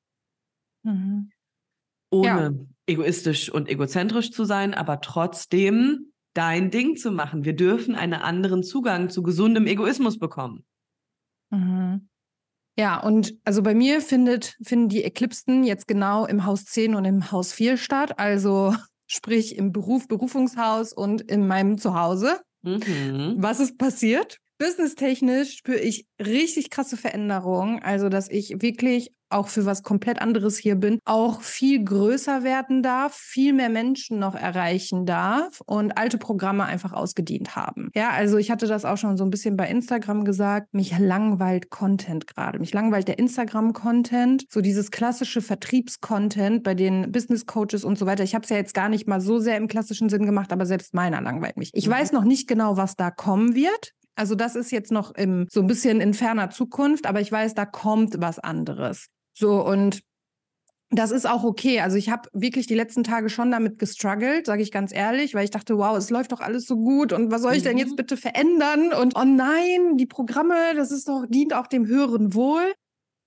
Mhm. 0.83 1.31
Ohne 2.11 2.29
ja. 2.29 2.53
egoistisch 2.87 3.51
und 3.51 3.69
egozentrisch 3.69 4.31
zu 4.31 4.45
sein, 4.45 4.75
aber 4.75 5.01
trotzdem 5.01 6.13
dein 6.35 6.71
Ding 6.71 6.97
zu 6.97 7.11
machen. 7.11 7.45
Wir 7.45 7.55
dürfen 7.55 7.95
einen 7.95 8.15
anderen 8.15 8.63
Zugang 8.63 9.09
zu 9.09 9.23
gesundem 9.23 9.67
Egoismus 9.67 10.19
bekommen. 10.19 10.65
Mhm. 11.51 12.09
Ja, 12.79 13.01
und 13.01 13.35
also 13.45 13.63
bei 13.63 13.75
mir 13.75 14.01
findet, 14.01 14.57
finden 14.63 14.89
die 14.89 15.05
Eklipsen 15.05 15.65
jetzt 15.65 15.87
genau 15.87 16.25
im 16.25 16.47
Haus 16.47 16.65
10 16.65 16.95
und 16.95 17.05
im 17.05 17.31
Haus 17.31 17.53
4 17.53 17.77
statt, 17.77 18.19
also 18.19 18.75
sprich 19.07 19.57
im 19.57 19.73
Beruf, 19.73 20.09
Berufungshaus 20.09 20.93
und 20.93 21.21
in 21.23 21.47
meinem 21.47 21.79
Zuhause. 21.79 22.41
Mhm. 22.63 23.37
Was 23.39 23.61
ist 23.61 23.77
passiert? 23.77 24.39
Businesstechnisch 24.59 25.57
spüre 25.57 25.81
ich 25.81 26.07
richtig 26.21 26.71
krasse 26.71 26.97
Veränderungen. 26.97 27.83
Also, 27.83 28.09
dass 28.09 28.31
ich 28.31 28.63
wirklich 28.63 29.13
auch 29.32 29.49
für 29.49 29.67
was 29.67 29.82
komplett 29.82 30.20
anderes 30.20 30.56
hier 30.58 30.76
bin, 30.76 30.99
auch 31.05 31.43
viel 31.43 31.84
größer 31.84 32.44
werden 32.44 32.82
darf, 32.82 33.14
viel 33.14 33.52
mehr 33.52 33.69
Menschen 33.69 34.19
noch 34.19 34.34
erreichen 34.34 35.06
darf 35.06 35.61
und 35.67 35.99
alte 35.99 36.19
Programme 36.19 36.64
einfach 36.64 36.93
ausgedient 36.93 37.56
haben. 37.56 37.90
Ja, 37.94 38.11
also 38.11 38.38
ich 38.38 38.50
hatte 38.50 38.67
das 38.67 38.84
auch 38.84 38.96
schon 38.96 39.17
so 39.17 39.25
ein 39.25 39.31
bisschen 39.31 39.56
bei 39.56 39.69
Instagram 39.69 40.25
gesagt, 40.25 40.75
mich 40.75 40.99
langweilt 40.99 41.70
Content 41.70 42.26
gerade. 42.26 42.58
Mich 42.58 42.73
langweilt 42.73 43.08
der 43.08 43.19
Instagram-Content, 43.19 44.46
so 44.49 44.61
dieses 44.61 44.90
klassische 44.90 45.40
Vertriebscontent 45.40 46.62
bei 46.62 46.75
den 46.75 47.11
Business 47.12 47.46
Coaches 47.46 47.84
und 47.84 47.99
so 47.99 48.06
weiter. 48.06 48.25
Ich 48.25 48.34
habe 48.34 48.44
es 48.44 48.50
ja 48.50 48.56
jetzt 48.56 48.75
gar 48.75 48.88
nicht 48.88 49.08
mal 49.08 49.20
so 49.20 49.38
sehr 49.38 49.56
im 49.56 49.69
klassischen 49.69 50.08
Sinn 50.08 50.26
gemacht, 50.26 50.52
aber 50.52 50.67
selbst 50.67 50.94
meiner 50.94 51.20
langweilt 51.20 51.56
mich. 51.56 51.70
Ich 51.75 51.87
mhm. 51.87 51.93
weiß 51.93 52.12
noch 52.12 52.25
nicht 52.25 52.49
genau, 52.49 52.76
was 52.76 52.96
da 52.96 53.11
kommen 53.11 53.55
wird. 53.55 53.93
Also 54.14 54.34
das 54.34 54.56
ist 54.56 54.70
jetzt 54.70 54.93
noch 54.93 55.14
im, 55.14 55.46
so 55.50 55.61
ein 55.61 55.67
bisschen 55.67 56.00
in 56.00 56.14
ferner 56.14 56.50
Zukunft, 56.50 57.06
aber 57.06 57.20
ich 57.20 57.32
weiß, 57.32 57.55
da 57.55 57.64
kommt 57.64 58.20
was 58.20 58.38
anderes. 58.38 59.06
So 59.34 59.64
und 59.64 60.02
das 60.93 61.11
ist 61.11 61.26
auch 61.26 61.43
okay. 61.43 61.81
Also 61.81 61.96
ich 61.96 62.11
habe 62.11 62.29
wirklich 62.32 62.67
die 62.67 62.75
letzten 62.75 63.02
Tage 63.02 63.31
schon 63.31 63.50
damit 63.50 63.79
gestruggelt, 63.79 64.44
sage 64.44 64.62
ich 64.62 64.70
ganz 64.70 64.93
ehrlich, 64.93 65.34
weil 65.34 65.44
ich 65.44 65.50
dachte, 65.50 65.79
wow, 65.79 65.96
es 65.96 66.11
läuft 66.11 66.32
doch 66.32 66.40
alles 66.40 66.67
so 66.67 66.76
gut 66.76 67.12
und 67.12 67.31
was 67.31 67.43
soll 67.43 67.55
ich 67.55 67.62
denn 67.62 67.79
jetzt 67.79 67.93
mhm. 67.93 67.96
bitte 67.96 68.17
verändern? 68.19 68.93
Und 68.93 69.17
oh 69.17 69.25
nein, 69.25 69.96
die 69.96 70.06
Programme, 70.06 70.75
das 70.76 70.90
ist 70.90 71.08
doch 71.08 71.25
dient 71.29 71.55
auch 71.55 71.67
dem 71.67 71.87
höheren 71.87 72.34
Wohl. 72.34 72.75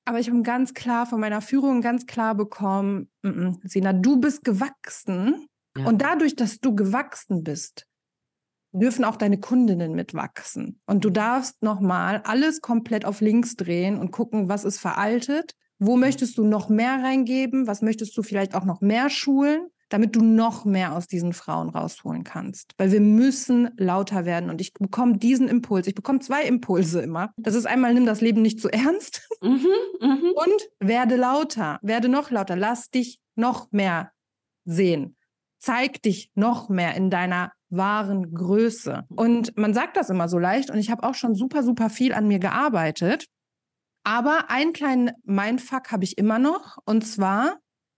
Aber 0.07 0.19
ich 0.19 0.29
habe 0.29 0.39
ganz 0.43 0.75
klar 0.75 1.07
von 1.07 1.19
meiner 1.19 1.41
Führung 1.41 1.81
ganz 1.81 2.05
klar 2.05 2.35
bekommen, 2.35 3.09
mm 3.23 3.27
-mm, 3.27 3.67
Sina, 3.67 3.91
du 3.91 4.17
bist 4.17 4.43
gewachsen 4.43 5.47
ja. 5.75 5.85
und 5.85 6.03
dadurch, 6.03 6.35
dass 6.35 6.59
du 6.59 6.75
gewachsen 6.75 7.43
bist, 7.43 7.87
dürfen 8.71 9.03
auch 9.03 9.15
deine 9.15 9.39
Kundinnen 9.39 9.93
mitwachsen. 9.93 10.79
Und 10.85 11.03
du 11.03 11.09
darfst 11.09 11.63
nochmal 11.63 12.21
alles 12.23 12.61
komplett 12.61 13.05
auf 13.05 13.21
links 13.21 13.55
drehen 13.55 13.97
und 13.97 14.11
gucken, 14.11 14.47
was 14.47 14.63
ist 14.63 14.77
veraltet, 14.77 15.55
wo 15.79 15.97
möchtest 15.97 16.37
du 16.37 16.45
noch 16.45 16.69
mehr 16.69 17.03
reingeben, 17.03 17.67
was 17.67 17.81
möchtest 17.81 18.15
du 18.17 18.23
vielleicht 18.23 18.55
auch 18.55 18.65
noch 18.65 18.81
mehr 18.81 19.09
schulen, 19.09 19.67
damit 19.89 20.15
du 20.15 20.23
noch 20.23 20.65
mehr 20.65 20.95
aus 20.95 21.07
diesen 21.07 21.33
Frauen 21.33 21.69
rausholen 21.69 22.23
kannst. 22.23 22.73
Weil 22.77 22.91
wir 22.91 23.01
müssen 23.01 23.69
lauter 23.77 24.25
werden. 24.25 24.49
Und 24.49 24.61
ich 24.61 24.73
bekomme 24.73 25.17
diesen 25.17 25.47
Impuls. 25.47 25.87
Ich 25.87 25.95
bekomme 25.95 26.19
zwei 26.19 26.43
Impulse 26.43 27.01
immer. 27.01 27.31
Das 27.37 27.55
ist 27.55 27.65
einmal, 27.65 27.93
nimm 27.93 28.05
das 28.05 28.21
Leben 28.21 28.41
nicht 28.41 28.59
zu 28.59 28.69
ernst 28.69 29.27
mhm, 29.41 29.67
mhm. 30.01 30.31
und 30.33 30.69
werde 30.79 31.15
lauter, 31.15 31.79
werde 31.81 32.09
noch 32.09 32.31
lauter. 32.31 32.55
Lass 32.55 32.89
dich 32.89 33.19
noch 33.35 33.71
mehr 33.71 34.11
sehen. 34.65 35.17
Zeig 35.59 36.01
dich 36.01 36.31
noch 36.35 36.69
mehr 36.69 36.95
in 36.95 37.09
deiner 37.09 37.51
wahren 37.69 38.33
Größe. 38.33 39.05
Und 39.09 39.57
man 39.57 39.73
sagt 39.73 39.97
das 39.97 40.09
immer 40.09 40.29
so 40.29 40.37
leicht 40.37 40.69
und 40.69 40.77
ich 40.77 40.91
habe 40.91 41.03
auch 41.03 41.15
schon 41.15 41.35
super, 41.35 41.63
super 41.63 41.89
viel 41.89 42.13
an 42.13 42.27
mir 42.27 42.39
gearbeitet. 42.39 43.27
Aber 44.05 44.51
einen 44.51 44.71
kleinen 44.71 45.11
Mindfuck 45.23 45.91
habe 45.91 46.03
ich 46.03 46.17
immer 46.19 46.37
noch 46.37 46.77
und 46.85 47.05
zwar, 47.05 47.57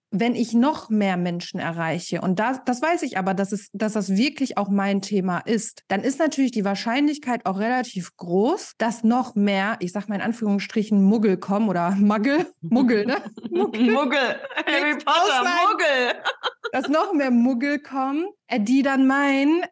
wenn 0.10 0.36
ich 0.36 0.54
noch 0.54 0.90
mehr 0.90 1.18
Menschen 1.18 1.60
erreiche, 1.60 2.22
und 2.22 2.40
das, 2.40 2.62
das 2.64 2.82
weiß 2.82 3.04
ich 3.04 3.18
aber, 3.18 3.34
dass, 3.34 3.52
es, 3.52 3.70
dass 3.74 3.92
das 3.92 4.16
wirklich 4.16 4.58
auch 4.58 4.70
mein 4.70 5.02
Thema 5.02 5.40
ist, 5.40 5.84
dann 5.90 6.02
ist 6.02 6.18
natürlich 6.18 6.52
die 6.52 6.64
Wahrscheinlichkeit 6.64 7.46
auch 7.46 7.60
relativ 7.60 8.16
groß, 8.16 8.76
dass 8.78 9.04
noch 9.04 9.36
mehr, 9.36 9.76
ich 9.82 9.92
sage 9.92 10.06
mal 10.08 10.16
in 10.16 10.22
Anführungsstrichen, 10.22 11.04
Muggel 11.04 11.36
kommen 11.36 11.68
oder 11.68 11.92
Muggel, 11.92 12.48
Muggel, 12.62 13.06
ne? 13.06 13.18
Muggel, 13.52 13.92
Muggel. 13.92 14.40
Harry 14.66 14.94
Potter, 14.94 15.44
Muggel. 15.44 16.24
dass 16.72 16.88
noch 16.88 17.12
mehr 17.12 17.32
Muggel 17.32 17.80
kommen, 17.80 18.28
äh, 18.48 18.62
die 18.62 18.82
dann 18.82 19.08
meinen, 19.08 19.64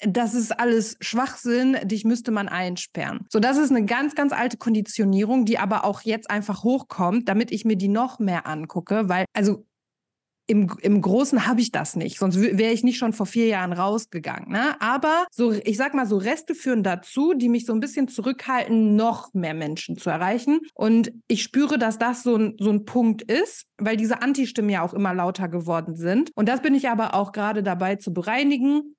das 0.00 0.34
ist 0.34 0.58
alles 0.58 0.96
Schwachsinn, 1.00 1.76
dich 1.84 2.04
müsste 2.04 2.30
man 2.30 2.48
einsperren. 2.48 3.26
So, 3.30 3.40
das 3.40 3.56
ist 3.56 3.70
eine 3.70 3.84
ganz, 3.84 4.14
ganz 4.14 4.32
alte 4.32 4.56
Konditionierung, 4.56 5.44
die 5.44 5.58
aber 5.58 5.84
auch 5.84 6.02
jetzt 6.02 6.30
einfach 6.30 6.64
hochkommt, 6.64 7.28
damit 7.28 7.50
ich 7.50 7.64
mir 7.64 7.76
die 7.76 7.88
noch 7.88 8.18
mehr 8.18 8.46
angucke, 8.46 9.08
weil, 9.08 9.24
also 9.32 9.64
im, 10.48 10.72
im 10.80 11.00
Großen 11.00 11.46
habe 11.46 11.60
ich 11.60 11.72
das 11.72 11.96
nicht, 11.96 12.18
sonst 12.18 12.40
wäre 12.40 12.72
ich 12.72 12.84
nicht 12.84 12.98
schon 12.98 13.12
vor 13.12 13.26
vier 13.26 13.46
Jahren 13.46 13.72
rausgegangen. 13.72 14.52
Ne? 14.52 14.80
Aber 14.80 15.26
so, 15.32 15.52
ich 15.52 15.76
sag 15.76 15.92
mal, 15.94 16.06
so 16.06 16.16
Reste 16.16 16.54
führen 16.54 16.82
dazu, 16.82 17.34
die 17.34 17.48
mich 17.48 17.66
so 17.66 17.72
ein 17.72 17.80
bisschen 17.80 18.08
zurückhalten, 18.08 18.94
noch 18.94 19.34
mehr 19.34 19.54
Menschen 19.54 19.98
zu 19.98 20.08
erreichen. 20.08 20.60
Und 20.74 21.12
ich 21.26 21.42
spüre, 21.42 21.78
dass 21.78 21.98
das 21.98 22.22
so 22.22 22.36
ein, 22.36 22.54
so 22.60 22.70
ein 22.70 22.84
Punkt 22.84 23.22
ist, 23.22 23.64
weil 23.78 23.96
diese 23.96 24.22
Anti-Stimmen 24.22 24.70
ja 24.70 24.82
auch 24.82 24.94
immer 24.94 25.14
lauter 25.14 25.48
geworden 25.48 25.96
sind. 25.96 26.30
Und 26.36 26.48
das 26.48 26.62
bin 26.62 26.74
ich 26.74 26.88
aber 26.88 27.14
auch 27.14 27.32
gerade 27.32 27.62
dabei 27.62 27.96
zu 27.96 28.12
bereinigen. 28.12 28.95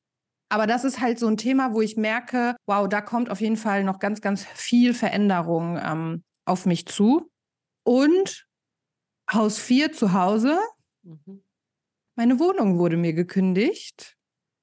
Aber 0.50 0.68
das 0.68 0.84
ist 0.84 1.02
halt 1.02 1.20
so 1.20 1.28
ein 1.28 1.38
Thema, 1.38 1.74
wo 1.74 1.82
ich 1.82 1.98
merke, 1.98 2.56
wow, 2.66 2.88
da 2.88 3.02
kommt 3.02 3.30
auf 3.30 3.42
jeden 3.42 3.58
Fall 3.58 3.84
noch 3.84 4.00
ganz, 4.00 4.22
ganz 4.22 4.46
viel 4.46 4.94
Veränderung 4.94 5.78
ähm, 5.84 6.24
auf 6.46 6.66
mich 6.66 6.86
zu. 6.86 7.30
Und 7.84 8.48
Haus 9.32 9.60
4 9.60 9.92
zu 9.92 10.14
Hause 10.14 10.58
Mhm. 11.08 11.42
Meine 12.16 12.40
Wohnung 12.40 12.80
wurde 12.80 12.98
mir 12.98 13.14
gekündigt. 13.14 14.17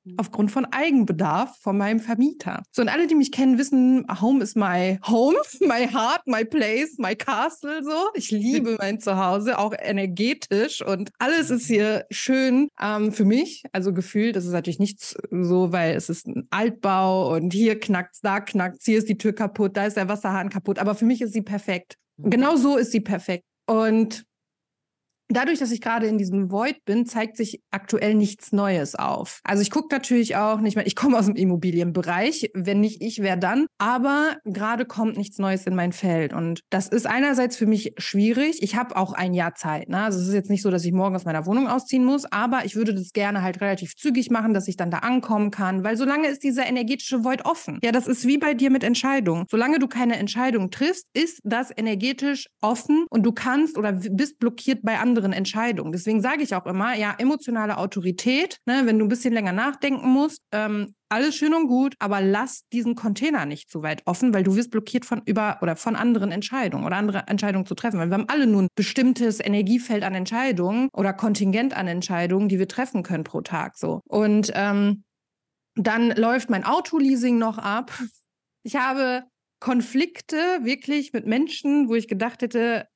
Mhm. 0.05 0.17
aufgrund 0.19 0.51
von 0.51 0.67
Eigenbedarf 0.67 1.57
von 1.61 1.79
meinem 1.79 1.99
Vermieter. 1.99 2.63
So, 2.73 2.83
und 2.83 2.89
alle, 2.89 3.07
die 3.07 3.15
mich 3.15 3.33
kennen, 3.33 3.57
wissen, 3.57 4.07
Home 4.21 4.43
is 4.43 4.55
my 4.55 4.99
home, 5.07 5.37
my 5.61 5.87
heart, 5.87 6.21
my 6.27 6.45
place, 6.45 6.99
my 6.99 7.15
castle, 7.15 7.83
so. 7.83 8.11
Ich 8.15 8.31
liebe 8.31 8.77
mein 8.79 9.01
Zuhause, 9.01 9.59
auch 9.59 9.75
energetisch 9.79 10.83
und 10.83 11.11
alles 11.19 11.51
ist 11.51 11.67
hier 11.67 12.05
schön 12.11 12.69
ähm, 12.81 13.13
für 13.13 13.25
mich. 13.25 13.65
Also 13.73 13.95
gefühlt, 13.95 14.37
das 14.37 14.45
ist 14.45 14.53
natürlich 14.53 14.79
nicht 14.79 15.17
so, 15.31 15.73
weil 15.73 15.95
es 15.95 16.11
ist 16.11 16.27
ein 16.27 16.47
Altbau 16.51 17.35
und 17.35 17.53
hier 17.53 17.81
knackt's, 17.81 18.21
da 18.21 18.41
knackt's, 18.41 18.85
hier 18.85 18.99
ist 18.99 19.09
die 19.09 19.19
Tür 19.19 19.33
kaputt, 19.33 19.77
da 19.77 19.87
ist 19.87 19.97
der 19.97 20.09
Wasserhahn 20.09 20.51
kaputt. 20.51 20.79
Aber 20.79 20.95
für 20.95 21.07
mich 21.07 21.23
ist 21.23 21.33
sie 21.33 21.43
perfekt. 21.43 21.97
Mhm. 22.19 22.31
Genau 22.31 22.57
so 22.57 22.77
ist 22.77 22.93
sie 22.93 23.01
perfekt. 23.01 23.45
Und 23.67 24.27
Dadurch, 25.29 25.59
dass 25.59 25.71
ich 25.71 25.81
gerade 25.81 26.07
in 26.07 26.19
diesem 26.19 26.51
Void 26.51 26.85
bin, 26.85 27.07
zeigt 27.07 27.37
sich 27.37 27.63
aktuell 27.71 28.15
nichts 28.15 28.53
Neues 28.53 28.95
auf. 28.95 29.41
Also 29.43 29.63
ich 29.63 29.71
gucke 29.71 29.95
natürlich 29.95 30.37
auch 30.37 30.61
nicht 30.61 30.77
mehr, 30.77 30.87
ich 30.87 30.97
komme 30.97 31.19
aus 31.19 31.27
dem 31.27 31.35
Immobilienbereich, 31.35 32.51
wenn 32.55 32.81
nicht 32.81 33.03
ich, 33.03 33.23
wer 33.23 33.37
dann. 33.37 33.67
Aber 33.79 34.37
gerade 34.45 34.85
kommt 34.85 35.17
nichts 35.17 35.39
Neues 35.39 35.67
in 35.67 35.75
mein 35.75 35.93
Feld. 35.93 36.35
Und 36.35 36.61
das 36.71 36.89
ist 36.89 37.07
einerseits 37.07 37.57
für 37.57 37.67
mich 37.67 37.95
schwierig. 37.97 38.63
Ich 38.63 38.77
habe 38.77 38.97
auch 38.97 39.15
ein 39.15 39.33
Jahr 39.33 39.55
Zeit. 39.55 39.89
Ne? 39.89 40.03
Also 40.03 40.21
es 40.21 40.29
ist 40.29 40.35
jetzt 40.35 40.51
nicht 40.51 40.63
so, 40.63 40.71
dass 40.71 40.85
ich 40.85 40.93
morgen 40.93 41.17
aus 41.17 41.25
meiner 41.25 41.47
Wohnung 41.47 41.69
ausziehen 41.69 42.05
muss, 42.05 42.31
aber 42.31 42.65
ich 42.67 42.77
würde 42.77 42.95
das 42.95 43.13
gerne 43.13 43.43
halt 43.43 43.61
relativ 43.61 43.97
zügig 43.97 44.31
machen, 44.31 44.53
dass 44.53 44.69
ich 44.69 44.77
dann 44.77 44.91
da 44.91 44.99
ankommen 44.99 45.51
kann, 45.51 45.85
weil 45.85 45.97
solange 45.97 46.29
ist 46.29 46.43
dieser 46.43 46.67
energetische 46.67 47.25
Void 47.25 47.47
offen. 47.47 47.79
Ja, 47.83 47.93
das 47.93 48.07
ist 48.07 48.27
wie 48.27 48.39
bei 48.39 48.53
dir 48.53 48.71
mit 48.71 48.85
Entscheidungen. 48.85 49.47
Solange 49.51 49.79
du 49.79 49.89
keine 49.89 50.17
Entscheidung 50.17 50.71
triffst, 50.71 51.09
ist 51.15 51.41
das 51.45 51.71
energetisch 51.75 52.49
offen 52.61 53.07
und 53.09 53.25
du 53.25 53.33
kannst 53.33 53.79
oder 53.79 53.93
bist 53.93 54.39
blockiert 54.39 54.83
bei 54.83 54.99
anderen 54.99 55.14
anderen 55.15 55.33
Entscheidungen. 55.33 55.93
Deswegen 55.93 56.21
sage 56.21 56.43
ich 56.43 56.57
auch 56.57 56.67
immer, 56.67 56.97
ja, 56.97 57.15
emotionale 57.19 57.79
Autorität, 57.79 58.59
ne, 58.67 58.83
wenn 58.85 58.99
du 58.99 59.05
ein 59.05 59.09
bisschen 59.09 59.33
länger 59.33 59.53
nachdenken 59.53 60.09
musst, 60.09 60.41
ähm, 60.51 60.93
alles 61.09 61.37
schön 61.37 61.55
und 61.55 61.69
gut, 61.69 61.95
aber 62.01 62.21
lass 62.21 62.63
diesen 62.73 62.97
Container 62.97 63.47
nicht 63.47 63.71
zu 63.71 63.85
weit 63.85 64.03
offen, 64.07 64.35
weil 64.35 64.43
du 64.43 64.57
wirst 64.57 64.73
blockiert 64.73 65.05
von 65.05 65.23
über 65.25 65.59
oder 65.63 65.77
von 65.77 65.95
anderen 65.95 66.33
Entscheidungen 66.33 66.85
oder 66.85 66.97
andere 66.97 67.29
Entscheidungen 67.29 67.67
zu 67.67 67.77
treffen. 67.77 68.01
Weil 68.01 68.09
wir 68.09 68.15
haben 68.15 68.29
alle 68.29 68.49
nun 68.49 68.65
ein 68.65 68.69
bestimmtes 68.75 69.39
Energiefeld 69.39 70.03
an 70.03 70.17
Entscheidungen 70.17 70.89
oder 70.93 71.13
Kontingent 71.13 71.77
an 71.77 71.87
Entscheidungen, 71.87 72.49
die 72.49 72.59
wir 72.59 72.67
treffen 72.67 73.05
können 73.05 73.23
pro 73.23 73.43
Tag. 73.43 73.79
So. 73.79 74.01
Und 74.09 74.51
ähm, 74.55 75.05
dann 75.77 76.11
läuft 76.11 76.51
mein 76.51 76.65
Autoleasing 76.65 77.39
noch 77.39 77.59
ab. 77.59 77.93
Ich 78.65 78.75
habe 78.75 79.23
Konflikte 79.61 80.37
wirklich 80.63 81.13
mit 81.13 81.27
Menschen, 81.27 81.89
wo 81.89 81.95
ich 81.95 82.09
gedacht 82.09 82.43
hätte, 82.43 82.89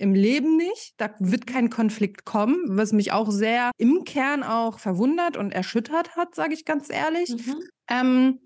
im 0.00 0.14
Leben 0.14 0.56
nicht. 0.56 0.94
Da 0.96 1.14
wird 1.18 1.46
kein 1.46 1.70
Konflikt 1.70 2.24
kommen, 2.24 2.56
was 2.68 2.92
mich 2.92 3.12
auch 3.12 3.30
sehr 3.30 3.70
im 3.76 4.04
Kern 4.04 4.42
auch 4.42 4.78
verwundert 4.78 5.36
und 5.36 5.52
erschüttert 5.52 6.16
hat, 6.16 6.34
sage 6.34 6.54
ich 6.54 6.64
ganz 6.64 6.90
ehrlich. 6.90 7.30
Mhm. 7.30 7.62
Ähm, 7.90 8.38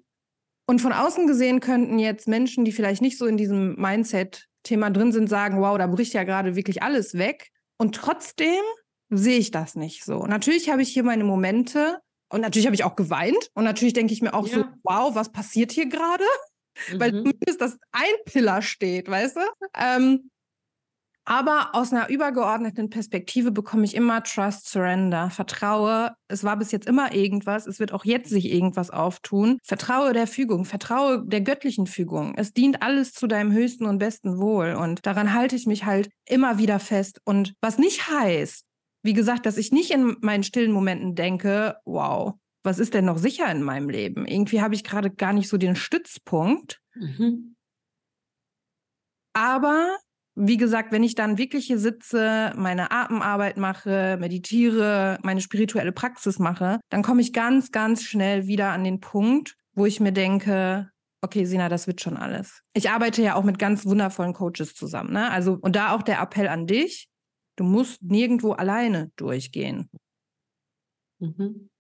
und 0.67 0.81
von 0.81 0.93
außen 0.93 1.27
gesehen 1.27 1.61
könnten 1.61 1.99
jetzt 1.99 2.27
Menschen, 2.27 2.65
die 2.65 2.73
vielleicht 2.73 3.03
nicht 3.03 3.19
so 3.19 3.27
in 3.27 3.37
diesem 3.37 3.77
Mindset-Thema 3.77 4.91
drin 4.91 5.13
sind, 5.13 5.29
sagen, 5.29 5.61
wow, 5.61 5.77
da 5.79 5.87
bricht 5.87 6.15
ja 6.15 6.25
gerade 6.25 6.57
wirklich 6.57 6.83
alles 6.83 7.15
weg. 7.15 7.51
Und 7.77 7.95
trotzdem 7.95 8.63
sehe 9.11 9.39
ich 9.39 9.51
das 9.51 9.77
nicht 9.77 10.05
so. 10.05 10.27
Natürlich 10.27 10.71
habe 10.71 10.83
ich 10.83 10.89
hier 10.89 11.05
meine 11.05 11.25
Momente 11.25 11.99
und 12.31 12.41
natürlich 12.41 12.67
habe 12.67 12.75
ich 12.75 12.85
auch 12.85 12.97
geweint 12.97 13.51
und 13.55 13.65
natürlich 13.65 13.93
denke 13.93 14.13
ich 14.13 14.23
mir 14.23 14.35
auch 14.35 14.49
ja. 14.49 14.55
so, 14.55 14.65
wow, 14.83 15.15
was 15.15 15.31
passiert 15.31 15.73
hier 15.73 15.89
gerade? 15.89 16.25
Mhm. 16.91 16.99
Weil 16.99 17.13
zumindest 17.13 17.61
das 17.61 17.79
ein 17.93 18.15
Pillar 18.25 18.61
steht, 18.61 19.09
weißt 19.09 19.37
du? 19.37 19.41
Ähm, 19.77 20.29
aber 21.25 21.71
aus 21.75 21.93
einer 21.93 22.11
übergeordneten 22.11 22.91
Perspektive 22.91 23.51
bekomme 23.51 23.85
ich 23.85 23.95
immer 23.95 24.23
Trust, 24.23 24.69
Surrender. 24.69 25.31
Vertraue, 25.31 26.15
es 26.29 26.45
war 26.45 26.59
bis 26.59 26.71
jetzt 26.71 26.87
immer 26.87 27.15
irgendwas, 27.15 27.67
es 27.67 27.81
wird 27.81 27.93
auch 27.93 28.05
jetzt 28.05 28.29
sich 28.29 28.53
irgendwas 28.53 28.91
auftun. 28.91 29.59
Vertraue 29.63 30.13
der 30.13 30.27
Fügung, 30.27 30.67
vertraue 30.67 31.25
der 31.27 31.41
göttlichen 31.41 31.87
Fügung. 31.87 32.35
Es 32.37 32.53
dient 32.53 32.83
alles 32.83 33.13
zu 33.13 33.27
deinem 33.27 33.53
höchsten 33.53 33.87
und 33.87 33.99
besten 33.99 34.39
Wohl. 34.39 34.75
Und 34.75 35.07
daran 35.07 35.33
halte 35.33 35.57
ich 35.57 35.67
mich 35.67 35.87
halt 35.87 36.11
immer 36.29 36.59
wieder 36.59 36.79
fest. 36.79 37.21
Und 37.25 37.55
was 37.63 37.79
nicht 37.79 38.09
heißt, 38.09 38.65
wie 39.03 39.15
gesagt, 39.15 39.47
dass 39.47 39.57
ich 39.57 39.73
nicht 39.73 39.91
in 39.93 40.17
meinen 40.21 40.43
stillen 40.43 40.73
Momenten 40.73 41.15
denke, 41.15 41.77
wow, 41.85 42.35
was 42.63 42.79
ist 42.79 42.95
denn 42.95 43.05
noch 43.05 43.19
sicher 43.19 43.51
in 43.51 43.63
meinem 43.63 43.89
Leben? 43.89 44.27
Irgendwie 44.27 44.61
habe 44.61 44.75
ich 44.75 44.85
gerade 44.85 45.11
gar 45.11 45.33
nicht 45.33 45.49
so 45.49 45.57
den 45.57 45.77
Stützpunkt. 45.77 46.81
Mhm. 46.95 47.57
Aber 49.35 49.97
wie 50.37 50.57
gesagt, 50.57 50.91
wenn 50.93 51.05
ich 51.05 51.15
dann 51.15 51.39
wirklich 51.39 51.67
hier 51.67 51.79
sitze, 51.79 52.53
meine 52.57 52.91
Atemarbeit 52.91 53.57
mache, 53.57 54.17
meditiere, 54.21 55.19
meine 55.23 55.41
spirituelle 55.41 55.93
Praxis 55.93 56.39
mache, 56.39 56.81
dann 56.91 57.03
komme 57.03 57.21
ich 57.21 57.33
ganz, 57.33 57.71
ganz 57.71 58.03
schnell 58.03 58.47
wieder 58.47 58.71
an 58.71 58.85
den 58.85 59.01
Punkt, 59.01 59.57
wo 59.75 59.87
ich 59.87 60.01
mir 60.01 60.13
denke, 60.13 60.91
okay, 61.23 61.45
Sina, 61.45 61.69
das 61.69 61.87
wird 61.87 62.01
schon 62.01 62.17
alles. 62.17 62.63
Ich 62.75 62.91
arbeite 62.91 63.23
ja 63.23 63.35
auch 63.35 63.45
mit 63.45 63.59
ganz 63.59 63.87
wundervollen 63.87 64.35
Coaches 64.35 64.75
zusammen. 64.75 65.13
Ne? 65.13 65.31
Also, 65.31 65.59
und 65.61 65.77
da 65.77 65.95
auch 65.95 66.03
der 66.03 66.21
Appell 66.21 66.49
an 66.49 66.67
dich, 66.67 67.09
du 67.57 67.65
musst 67.65 68.03
nirgendwo 68.03 68.53
alleine 68.53 69.11
durchgehen. 69.17 69.89
Mhm. 71.21 71.71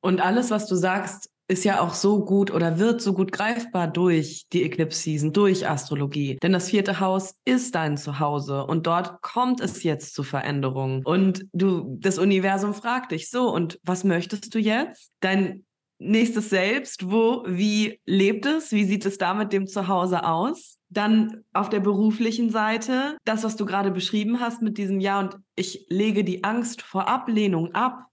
Und 0.00 0.20
alles, 0.20 0.50
was 0.50 0.66
du 0.66 0.74
sagst, 0.74 1.30
ist 1.48 1.64
ja 1.64 1.80
auch 1.80 1.94
so 1.94 2.24
gut 2.24 2.50
oder 2.50 2.78
wird 2.78 3.00
so 3.00 3.12
gut 3.12 3.30
greifbar 3.32 3.86
durch 3.88 4.46
die 4.52 4.64
Eclipse 4.64 5.00
Season, 5.00 5.32
durch 5.32 5.68
Astrologie. 5.68 6.38
Denn 6.42 6.52
das 6.52 6.70
vierte 6.70 6.98
Haus 7.00 7.36
ist 7.44 7.74
dein 7.74 7.96
Zuhause 7.96 8.64
und 8.66 8.86
dort 8.86 9.22
kommt 9.22 9.60
es 9.60 9.82
jetzt 9.82 10.14
zu 10.14 10.22
Veränderungen. 10.22 11.04
Und 11.04 11.46
du, 11.52 11.96
das 12.00 12.18
Universum 12.18 12.74
fragt 12.74 13.12
dich 13.12 13.30
so, 13.30 13.52
und 13.52 13.78
was 13.84 14.02
möchtest 14.02 14.54
du 14.54 14.58
jetzt? 14.58 15.10
Dein 15.20 15.64
nächstes 15.98 16.50
Selbst, 16.50 17.10
wo, 17.10 17.44
wie 17.46 18.00
lebt 18.04 18.44
es? 18.46 18.72
Wie 18.72 18.84
sieht 18.84 19.06
es 19.06 19.18
da 19.18 19.32
mit 19.34 19.52
dem 19.52 19.66
Zuhause 19.66 20.24
aus? 20.24 20.78
Dann 20.88 21.44
auf 21.52 21.68
der 21.68 21.80
beruflichen 21.80 22.50
Seite, 22.50 23.16
das, 23.24 23.44
was 23.44 23.56
du 23.56 23.66
gerade 23.66 23.90
beschrieben 23.90 24.40
hast 24.40 24.62
mit 24.62 24.78
diesem 24.78 25.00
Ja 25.00 25.20
und 25.20 25.36
ich 25.54 25.86
lege 25.88 26.22
die 26.22 26.44
Angst 26.44 26.82
vor 26.82 27.08
Ablehnung 27.08 27.74
ab, 27.74 28.06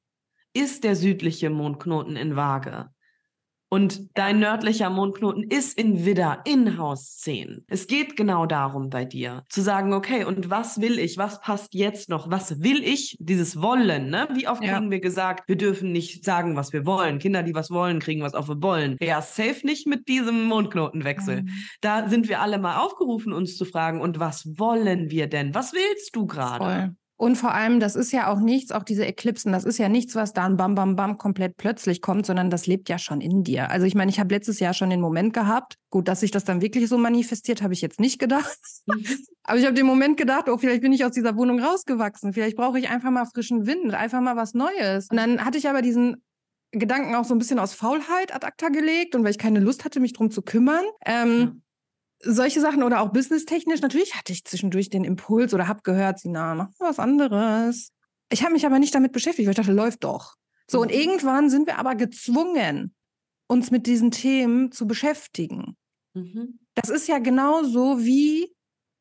ist 0.54 0.84
der 0.84 0.96
südliche 0.96 1.50
Mondknoten 1.50 2.16
in 2.16 2.36
Waage. 2.36 2.93
Und 3.74 4.16
dein 4.16 4.38
nördlicher 4.38 4.92
Mondknoten 4.92 5.42
ist 5.42 5.76
in 5.80 6.06
Widder, 6.06 6.42
in 6.46 6.78
Haus 6.78 7.18
10. 7.18 7.66
Es 7.68 7.88
geht 7.88 8.16
genau 8.16 8.46
darum 8.46 8.92
bei 8.92 9.04
dir, 9.04 9.46
zu 9.50 9.64
sagen, 9.64 9.94
okay, 9.94 10.26
und 10.26 10.52
was 10.52 10.80
will 10.80 11.00
ich? 11.00 11.18
Was 11.18 11.42
passt 11.42 11.74
jetzt 11.74 12.08
noch? 12.08 12.30
Was 12.30 12.62
will 12.62 12.84
ich? 12.84 13.18
Dieses 13.20 13.60
Wollen, 13.64 14.12
ne? 14.12 14.28
Wie 14.36 14.48
oft 14.48 14.64
ja. 14.64 14.78
kriegen 14.78 14.92
wir 14.92 15.00
gesagt, 15.00 15.50
wir 15.50 15.56
dürfen 15.56 15.92
nicht 15.92 16.24
sagen, 16.24 16.56
was 16.56 16.72
wir 16.72 16.86
wollen. 16.86 17.18
Kinder, 17.18 17.42
die 17.42 17.56
was 17.56 17.72
wollen, 17.72 18.00
kriegen 18.00 18.22
was 18.22 18.36
auf 18.36 18.48
wir 18.48 18.62
wollen. 18.62 18.96
Ja, 19.02 19.24
safe 19.24 19.66
nicht 19.66 19.88
mit 19.88 20.08
diesem 20.08 20.44
Mondknotenwechsel. 20.44 21.42
Mhm. 21.42 21.50
Da 21.82 22.08
sind 22.08 22.30
wir 22.30 22.42
alle 22.42 22.60
mal 22.60 22.78
aufgerufen, 22.78 23.34
uns 23.34 23.58
zu 23.58 23.66
fragen, 23.66 24.02
und 24.02 24.20
was 24.20 24.46
wollen 24.56 25.10
wir 25.10 25.26
denn? 25.26 25.56
Was 25.56 25.74
willst 25.74 26.16
du 26.16 26.28
gerade? 26.28 26.96
Und 27.24 27.38
vor 27.38 27.54
allem, 27.54 27.80
das 27.80 27.96
ist 27.96 28.12
ja 28.12 28.28
auch 28.28 28.42
nichts, 28.42 28.74
auch 28.74 28.84
diese 28.84 29.06
Eklipsen, 29.06 29.54
das 29.54 29.64
ist 29.64 29.78
ja 29.78 29.88
nichts, 29.88 30.14
was 30.14 30.34
dann 30.34 30.58
bam, 30.58 30.76
bam, 30.76 30.98
bam 30.98 31.18
komplett 31.18 31.56
plötzlich 31.56 32.02
kommt, 32.02 32.26
sondern 32.26 32.50
das 32.50 32.68
lebt 32.68 32.90
ja 32.90 32.98
schon 33.00 33.22
in 33.22 33.46
dir. 33.46 33.72
Also 33.72 33.86
ich 33.86 33.96
meine, 33.96 34.12
ich 34.12 34.20
habe 34.20 34.36
letztes 34.36 34.60
Jahr 34.60 34.74
schon 34.74 34.90
den 34.90 35.00
Moment 35.00 35.32
gehabt, 35.32 35.78
gut, 35.90 36.10
dass 36.10 36.20
sich 36.20 36.32
das 36.32 36.44
dann 36.44 36.62
wirklich 36.62 36.90
so 36.90 36.98
manifestiert, 36.98 37.62
habe 37.62 37.72
ich 37.72 37.80
jetzt 37.80 38.02
nicht 38.02 38.20
gedacht. 38.20 38.60
Aber 39.44 39.58
ich 39.58 39.64
habe 39.64 39.74
den 39.74 39.86
Moment 39.86 40.18
gedacht, 40.18 40.50
oh, 40.50 40.58
vielleicht 40.58 40.82
bin 40.82 40.92
ich 40.92 41.06
aus 41.06 41.14
dieser 41.14 41.38
Wohnung 41.38 41.62
rausgewachsen, 41.62 42.34
vielleicht 42.34 42.58
brauche 42.58 42.78
ich 42.78 42.90
einfach 42.90 43.10
mal 43.10 43.24
frischen 43.24 43.66
Wind, 43.66 43.94
einfach 43.94 44.20
mal 44.20 44.36
was 44.36 44.54
Neues. 44.54 45.08
Und 45.10 45.16
dann 45.16 45.46
hatte 45.46 45.58
ich 45.58 45.70
aber 45.70 45.82
diesen 45.82 46.22
Gedanken 46.72 47.16
auch 47.16 47.24
so 47.24 47.34
ein 47.34 47.38
bisschen 47.38 47.58
aus 47.58 47.74
Faulheit 47.74 48.36
ad 48.36 48.46
acta 48.46 48.68
gelegt 48.68 49.16
und 49.16 49.24
weil 49.24 49.32
ich 49.32 49.38
keine 49.38 49.62
Lust 49.62 49.86
hatte, 49.86 50.02
mich 50.02 50.12
drum 50.12 50.30
zu 50.30 50.42
kümmern. 50.42 50.84
Ähm, 51.06 51.63
solche 52.24 52.62
Sachen 52.62 52.84
oder 52.84 53.02
auch 53.02 53.12
businesstechnisch, 53.12 53.82
natürlich 53.82 54.16
hatte 54.16 54.34
ich 54.34 54.46
zwischendurch 54.46 54.90
den 54.90 55.04
Impuls 55.04 55.54
oder 55.54 55.68
habe 55.68 55.82
gehört, 55.84 56.20
Sina, 56.20 56.56
mach 56.56 56.70
was 56.80 57.00
anderes. 57.00 57.92
Ich 58.32 58.44
habe 58.44 58.54
mich 58.54 58.66
aber 58.66 58.80
nicht 58.80 58.96
damit 58.96 59.12
beschäftigt, 59.12 59.46
weil 59.46 59.52
ich 59.52 59.58
dachte, 59.58 59.74
läuft 59.74 60.04
doch. 60.04 60.36
So, 60.70 60.82
und 60.82 60.92
mhm. 60.92 61.00
irgendwann 61.00 61.50
sind 61.50 61.68
wir 61.68 61.78
aber 61.78 61.96
gezwungen, 61.96 62.96
uns 63.48 63.72
mit 63.72 63.86
diesen 63.86 64.12
Themen 64.12 64.72
zu 64.72 64.88
beschäftigen. 64.88 65.76
Mhm. 66.14 66.60
Das 66.76 66.90
ist 66.90 67.08
ja 67.08 67.20
genauso 67.20 68.00
wie 68.00 68.53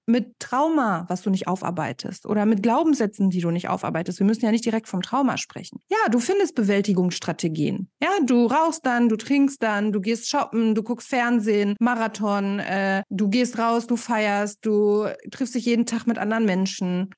mit 0.06 0.38
Trauma, 0.38 1.04
was 1.09 1.23
du 1.23 1.30
nicht 1.30 1.47
aufarbeitest 1.47 2.26
oder 2.26 2.44
mit 2.44 2.62
Glaubenssätzen, 2.62 3.30
die 3.30 3.40
du 3.40 3.50
nicht 3.50 3.68
aufarbeitest. 3.68 4.18
Wir 4.18 4.26
müssen 4.26 4.44
ja 4.44 4.50
nicht 4.50 4.64
direkt 4.64 4.88
vom 4.88 5.02
Trauma 5.02 5.38
sprechen. 5.38 5.80
Ja, 5.88 6.09
du 6.11 6.18
findest 6.18 6.54
Bewältigungsstrategien. 6.54 7.88
Ja, 8.02 8.11
du 8.25 8.47
rauchst 8.47 8.85
dann, 8.85 9.09
du 9.09 9.16
trinkst 9.16 9.62
dann, 9.62 9.92
du 9.92 10.00
gehst 10.00 10.28
shoppen, 10.28 10.75
du 10.75 10.82
guckst 10.82 11.09
Fernsehen, 11.09 11.76
Marathon, 11.78 12.59
äh, 12.59 13.02
du 13.11 13.28
gehst 13.28 13.59
raus, 13.59 13.87
du 13.87 13.97
feierst, 13.97 14.64
du 14.66 15.06
triffst 15.30 15.54
dich 15.54 15.66
jeden 15.66 15.87
Tag 15.87 16.06
mit 16.06 16.18
anderen 16.18 16.44
Menschen. 16.44 17.11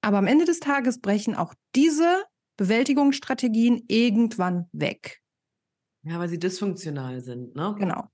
Aber 0.00 0.18
am 0.18 0.26
Ende 0.26 0.44
des 0.44 0.58
Tages 0.58 1.00
brechen 1.00 1.36
auch 1.36 1.54
diese 1.76 2.24
Bewältigungsstrategien 2.56 3.84
irgendwann 3.88 4.68
weg. 4.72 5.20
Ja, 6.04 6.18
weil 6.18 6.28
sie 6.28 6.38
dysfunktional 6.38 7.20
sind, 7.20 7.54
ne? 7.54 7.74
Genau. 7.78 8.08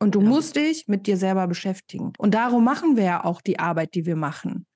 Und 0.00 0.14
du 0.14 0.22
ja. 0.22 0.28
musst 0.28 0.56
dich 0.56 0.88
mit 0.88 1.06
dir 1.06 1.16
selber 1.16 1.46
beschäftigen. 1.46 2.12
Und 2.18 2.34
darum 2.34 2.64
machen 2.64 2.96
wir 2.96 3.04
ja 3.04 3.24
auch 3.24 3.40
die 3.40 3.58
Arbeit, 3.58 3.94
die 3.94 4.06
wir 4.06 4.16
machen. 4.16 4.66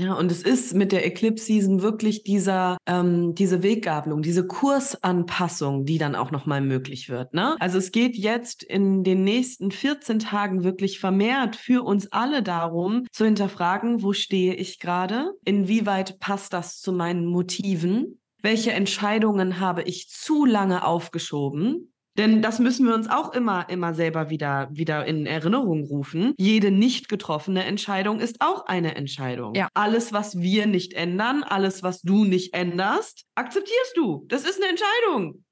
Ja, 0.00 0.14
und 0.14 0.30
es 0.30 0.42
ist 0.42 0.74
mit 0.74 0.92
der 0.92 1.04
Eclipse 1.04 1.46
Season 1.46 1.82
wirklich 1.82 2.22
dieser, 2.22 2.78
ähm, 2.86 3.34
diese 3.34 3.64
Weggabelung, 3.64 4.22
diese 4.22 4.46
Kursanpassung, 4.46 5.86
die 5.86 5.98
dann 5.98 6.14
auch 6.14 6.30
nochmal 6.30 6.60
möglich 6.60 7.08
wird. 7.08 7.34
Ne? 7.34 7.56
Also 7.58 7.78
es 7.78 7.90
geht 7.90 8.16
jetzt 8.16 8.62
in 8.62 9.02
den 9.02 9.24
nächsten 9.24 9.72
14 9.72 10.20
Tagen 10.20 10.62
wirklich 10.62 11.00
vermehrt 11.00 11.56
für 11.56 11.84
uns 11.84 12.12
alle 12.12 12.44
darum, 12.44 13.06
zu 13.10 13.24
hinterfragen, 13.24 14.00
wo 14.00 14.12
stehe 14.12 14.54
ich 14.54 14.78
gerade? 14.78 15.32
Inwieweit 15.44 16.20
passt 16.20 16.52
das 16.52 16.78
zu 16.78 16.92
meinen 16.92 17.26
Motiven? 17.26 18.20
Welche 18.40 18.70
Entscheidungen 18.70 19.58
habe 19.58 19.82
ich 19.82 20.08
zu 20.08 20.44
lange 20.44 20.86
aufgeschoben? 20.86 21.92
Denn 22.18 22.42
das 22.42 22.58
müssen 22.58 22.84
wir 22.84 22.94
uns 22.94 23.08
auch 23.08 23.32
immer, 23.32 23.70
immer 23.70 23.94
selber 23.94 24.28
wieder, 24.28 24.68
wieder 24.72 25.06
in 25.06 25.24
Erinnerung 25.24 25.84
rufen. 25.84 26.34
Jede 26.36 26.72
nicht 26.72 27.08
getroffene 27.08 27.64
Entscheidung 27.64 28.18
ist 28.18 28.40
auch 28.40 28.66
eine 28.66 28.96
Entscheidung. 28.96 29.54
Ja. 29.54 29.68
Alles, 29.72 30.12
was 30.12 30.36
wir 30.36 30.66
nicht 30.66 30.94
ändern, 30.94 31.44
alles, 31.44 31.84
was 31.84 32.02
du 32.02 32.24
nicht 32.24 32.54
änderst, 32.54 33.24
akzeptierst 33.36 33.96
du. 33.96 34.24
Das 34.26 34.42
ist 34.42 34.60
eine 34.60 34.70
Entscheidung. 34.70 35.44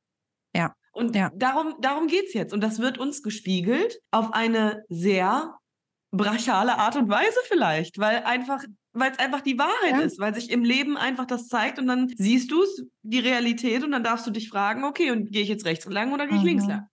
Ja. 0.56 0.74
Und 0.92 1.14
ja. 1.14 1.30
darum, 1.36 1.74
darum 1.80 2.08
geht 2.08 2.26
es 2.26 2.34
jetzt. 2.34 2.52
Und 2.52 2.62
das 2.62 2.80
wird 2.80 2.98
uns 2.98 3.22
gespiegelt 3.22 4.00
auf 4.10 4.32
eine 4.32 4.82
sehr 4.88 5.54
brachiale 6.12 6.78
Art 6.78 6.96
und 6.96 7.08
Weise 7.08 7.38
vielleicht, 7.48 7.98
weil 7.98 8.24
einfach 8.24 8.64
weil 8.98 9.12
es 9.12 9.18
einfach 9.18 9.42
die 9.42 9.58
Wahrheit 9.58 9.92
ja. 9.92 10.00
ist, 10.00 10.18
weil 10.18 10.34
sich 10.34 10.50
im 10.50 10.64
Leben 10.64 10.96
einfach 10.96 11.26
das 11.26 11.48
zeigt 11.48 11.78
und 11.78 11.86
dann 11.86 12.08
siehst 12.16 12.50
du 12.50 12.62
es, 12.62 12.82
die 13.02 13.18
Realität 13.18 13.84
und 13.84 13.92
dann 13.92 14.02
darfst 14.02 14.26
du 14.26 14.30
dich 14.30 14.48
fragen, 14.48 14.84
okay, 14.84 15.10
und 15.10 15.30
gehe 15.30 15.42
ich 15.42 15.48
jetzt 15.48 15.66
rechts 15.66 15.84
lang 15.86 16.14
oder 16.14 16.26
gehe 16.26 16.36
ich 16.36 16.42
mhm. 16.42 16.48
links 16.48 16.66
lang? 16.66 16.86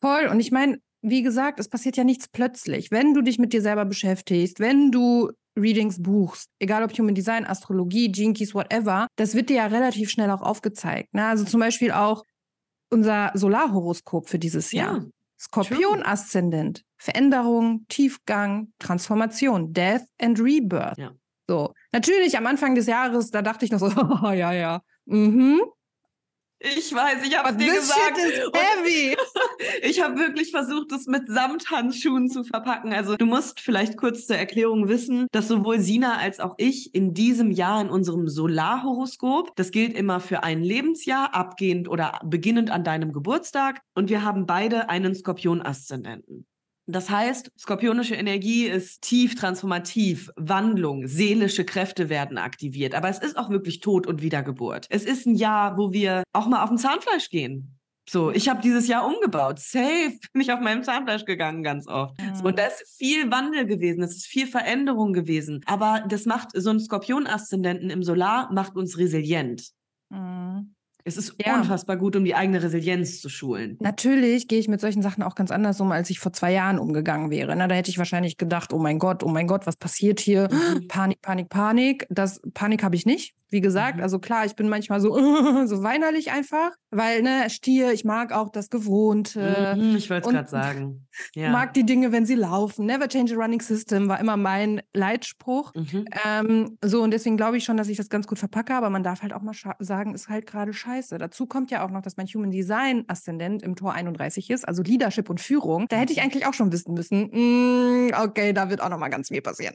Voll. 0.00 0.26
Und 0.26 0.40
ich 0.40 0.50
meine, 0.50 0.78
wie 1.00 1.22
gesagt, 1.22 1.60
es 1.60 1.68
passiert 1.68 1.96
ja 1.96 2.02
nichts 2.02 2.28
plötzlich. 2.28 2.90
Wenn 2.90 3.14
du 3.14 3.22
dich 3.22 3.38
mit 3.38 3.52
dir 3.52 3.62
selber 3.62 3.84
beschäftigst, 3.84 4.58
wenn 4.58 4.90
du 4.90 5.30
Readings 5.56 6.02
buchst, 6.02 6.48
egal 6.58 6.82
ob 6.82 6.92
Human 6.98 7.14
Design, 7.14 7.46
Astrologie, 7.46 8.10
Jinkies, 8.10 8.54
whatever, 8.54 9.06
das 9.16 9.34
wird 9.34 9.48
dir 9.48 9.56
ja 9.56 9.66
relativ 9.66 10.10
schnell 10.10 10.30
auch 10.30 10.42
aufgezeigt. 10.42 11.14
Ne? 11.14 11.24
Also 11.24 11.44
zum 11.44 11.60
Beispiel 11.60 11.92
auch 11.92 12.24
unser 12.90 13.30
Solarhoroskop 13.34 14.28
für 14.28 14.38
dieses 14.38 14.72
Jahr. 14.72 15.04
Skorpion-Aszendent, 15.44 16.84
Veränderung, 16.96 17.86
Tiefgang, 17.88 18.72
Transformation, 18.78 19.72
Death 19.72 20.04
and 20.20 20.40
Rebirth. 20.40 20.98
Ja. 20.98 21.12
So, 21.48 21.74
natürlich 21.92 22.36
am 22.38 22.46
Anfang 22.46 22.74
des 22.74 22.86
Jahres, 22.86 23.30
da 23.30 23.42
dachte 23.42 23.64
ich 23.64 23.70
noch 23.70 23.78
so, 23.78 23.86
oh, 23.86 24.30
ja, 24.32 24.52
ja. 24.52 24.80
Mhm. 25.06 25.60
Ich 26.64 26.94
weiß, 26.94 27.26
ich 27.26 27.36
habe 27.36 27.50
es 27.50 27.56
dir 27.58 27.74
gesagt. 27.74 28.16
Shit 28.16 28.26
is 28.26 28.50
heavy. 28.54 29.16
ich 29.82 30.02
habe 30.02 30.16
wirklich 30.18 30.50
versucht, 30.50 30.92
es 30.92 31.06
mit 31.06 31.28
Samthandschuhen 31.28 32.30
zu 32.30 32.42
verpacken. 32.42 32.94
Also 32.94 33.16
du 33.16 33.26
musst 33.26 33.60
vielleicht 33.60 33.98
kurz 33.98 34.26
zur 34.26 34.36
Erklärung 34.36 34.88
wissen, 34.88 35.26
dass 35.30 35.48
sowohl 35.48 35.80
Sina 35.80 36.16
als 36.16 36.40
auch 36.40 36.54
ich 36.56 36.94
in 36.94 37.12
diesem 37.12 37.50
Jahr 37.50 37.82
in 37.82 37.90
unserem 37.90 38.28
Solarhoroskop, 38.28 39.54
das 39.56 39.72
gilt 39.72 39.94
immer 39.94 40.20
für 40.20 40.42
ein 40.42 40.62
Lebensjahr, 40.62 41.34
abgehend 41.34 41.86
oder 41.88 42.18
beginnend 42.24 42.70
an 42.70 42.82
deinem 42.82 43.12
Geburtstag, 43.12 43.82
und 43.94 44.08
wir 44.08 44.22
haben 44.22 44.46
beide 44.46 44.88
einen 44.88 45.14
Skorpion-Aszendenten. 45.14 46.46
Das 46.86 47.08
heißt, 47.08 47.50
skorpionische 47.58 48.14
Energie 48.14 48.66
ist 48.66 49.00
tief 49.02 49.34
transformativ, 49.36 50.30
Wandlung, 50.36 51.06
seelische 51.06 51.64
Kräfte 51.64 52.10
werden 52.10 52.36
aktiviert. 52.36 52.94
Aber 52.94 53.08
es 53.08 53.18
ist 53.18 53.38
auch 53.38 53.48
wirklich 53.48 53.80
Tod 53.80 54.06
und 54.06 54.20
Wiedergeburt. 54.20 54.86
Es 54.90 55.04
ist 55.04 55.26
ein 55.26 55.34
Jahr, 55.34 55.78
wo 55.78 55.92
wir 55.92 56.24
auch 56.34 56.46
mal 56.46 56.62
auf 56.62 56.68
dem 56.68 56.76
Zahnfleisch 56.76 57.30
gehen. 57.30 57.78
So, 58.08 58.30
ich 58.30 58.50
habe 58.50 58.60
dieses 58.60 58.86
Jahr 58.86 59.06
umgebaut. 59.06 59.58
Safe 59.60 60.18
bin 60.32 60.42
ich 60.42 60.52
auf 60.52 60.60
meinem 60.60 60.82
Zahnfleisch 60.82 61.24
gegangen 61.24 61.62
ganz 61.62 61.88
oft. 61.88 62.20
Ja. 62.20 62.34
So, 62.34 62.44
und 62.44 62.58
da 62.58 62.66
ist 62.66 62.96
viel 62.98 63.30
Wandel 63.30 63.64
gewesen, 63.64 64.02
es 64.02 64.14
ist 64.14 64.26
viel 64.26 64.46
Veränderung 64.46 65.14
gewesen. 65.14 65.62
Aber 65.64 66.04
das 66.06 66.26
macht 66.26 66.50
so 66.52 66.68
ein 66.68 66.80
Skorpion-Aszendenten 66.80 67.88
im 67.88 68.02
Solar 68.02 68.52
macht 68.52 68.76
uns 68.76 68.98
resilient. 68.98 69.70
Mhm. 70.10 70.74
Es 71.06 71.18
ist 71.18 71.34
ja. 71.44 71.58
unfassbar 71.58 71.98
gut, 71.98 72.16
um 72.16 72.24
die 72.24 72.34
eigene 72.34 72.62
Resilienz 72.62 73.20
zu 73.20 73.28
schulen. 73.28 73.76
Natürlich 73.80 74.48
gehe 74.48 74.58
ich 74.58 74.68
mit 74.68 74.80
solchen 74.80 75.02
Sachen 75.02 75.22
auch 75.22 75.34
ganz 75.34 75.50
anders 75.50 75.78
um, 75.80 75.92
als 75.92 76.08
ich 76.08 76.18
vor 76.18 76.32
zwei 76.32 76.52
Jahren 76.52 76.78
umgegangen 76.78 77.30
wäre. 77.30 77.54
Na, 77.54 77.68
da 77.68 77.74
hätte 77.74 77.90
ich 77.90 77.98
wahrscheinlich 77.98 78.38
gedacht, 78.38 78.72
oh 78.72 78.78
mein 78.78 78.98
Gott, 78.98 79.22
oh 79.22 79.28
mein 79.28 79.46
Gott, 79.46 79.66
was 79.66 79.76
passiert 79.76 80.18
hier? 80.18 80.48
Mhm. 80.50 80.88
Panik, 80.88 81.20
Panik, 81.20 81.50
Panik. 81.50 82.06
Das 82.08 82.40
Panik 82.54 82.82
habe 82.82 82.96
ich 82.96 83.04
nicht. 83.04 83.34
Wie 83.54 83.60
gesagt, 83.60 83.98
mhm. 83.98 84.02
also 84.02 84.18
klar, 84.18 84.44
ich 84.46 84.56
bin 84.56 84.68
manchmal 84.68 85.00
so, 85.00 85.14
so 85.66 85.84
weinerlich 85.84 86.32
einfach, 86.32 86.72
weil, 86.90 87.22
ne, 87.22 87.48
Stier, 87.50 87.92
ich 87.92 88.04
mag 88.04 88.32
auch 88.32 88.50
das 88.50 88.68
Gewohnte. 88.68 89.76
Mhm, 89.78 89.94
ich 89.94 90.10
wollte 90.10 90.26
es 90.26 90.34
gerade 90.34 90.50
sagen. 90.50 91.06
Ja. 91.36 91.50
mag 91.50 91.72
die 91.72 91.86
Dinge, 91.86 92.10
wenn 92.10 92.26
sie 92.26 92.34
laufen. 92.34 92.84
Never 92.84 93.06
change 93.06 93.32
a 93.32 93.36
running 93.36 93.60
system 93.60 94.08
war 94.08 94.18
immer 94.18 94.36
mein 94.36 94.82
Leitspruch. 94.92 95.72
Mhm. 95.76 96.04
Ähm, 96.26 96.78
so, 96.84 97.00
und 97.00 97.12
deswegen 97.12 97.36
glaube 97.36 97.56
ich 97.56 97.62
schon, 97.62 97.76
dass 97.76 97.86
ich 97.86 97.96
das 97.96 98.08
ganz 98.08 98.26
gut 98.26 98.40
verpacke, 98.40 98.74
aber 98.74 98.90
man 98.90 99.04
darf 99.04 99.22
halt 99.22 99.32
auch 99.32 99.42
mal 99.42 99.54
sagen, 99.78 100.14
ist 100.14 100.28
halt 100.28 100.46
gerade 100.46 100.72
scheiße. 100.72 101.16
Dazu 101.18 101.46
kommt 101.46 101.70
ja 101.70 101.86
auch 101.86 101.92
noch, 101.92 102.02
dass 102.02 102.16
mein 102.16 102.26
Human 102.26 102.50
Design 102.50 103.04
Aszendent 103.06 103.62
im 103.62 103.76
Tor 103.76 103.92
31 103.92 104.50
ist, 104.50 104.66
also 104.66 104.82
Leadership 104.82 105.30
und 105.30 105.40
Führung. 105.40 105.86
Da 105.90 105.96
hätte 105.96 106.12
ich 106.12 106.18
mhm. 106.18 106.24
eigentlich 106.24 106.46
auch 106.46 106.54
schon 106.54 106.72
wissen 106.72 106.92
müssen, 106.92 107.30
mm, 107.30 108.14
okay, 108.20 108.52
da 108.52 108.68
wird 108.68 108.80
auch 108.80 108.88
noch 108.88 108.98
mal 108.98 109.10
ganz 109.10 109.28
viel 109.28 109.42
passieren. 109.42 109.74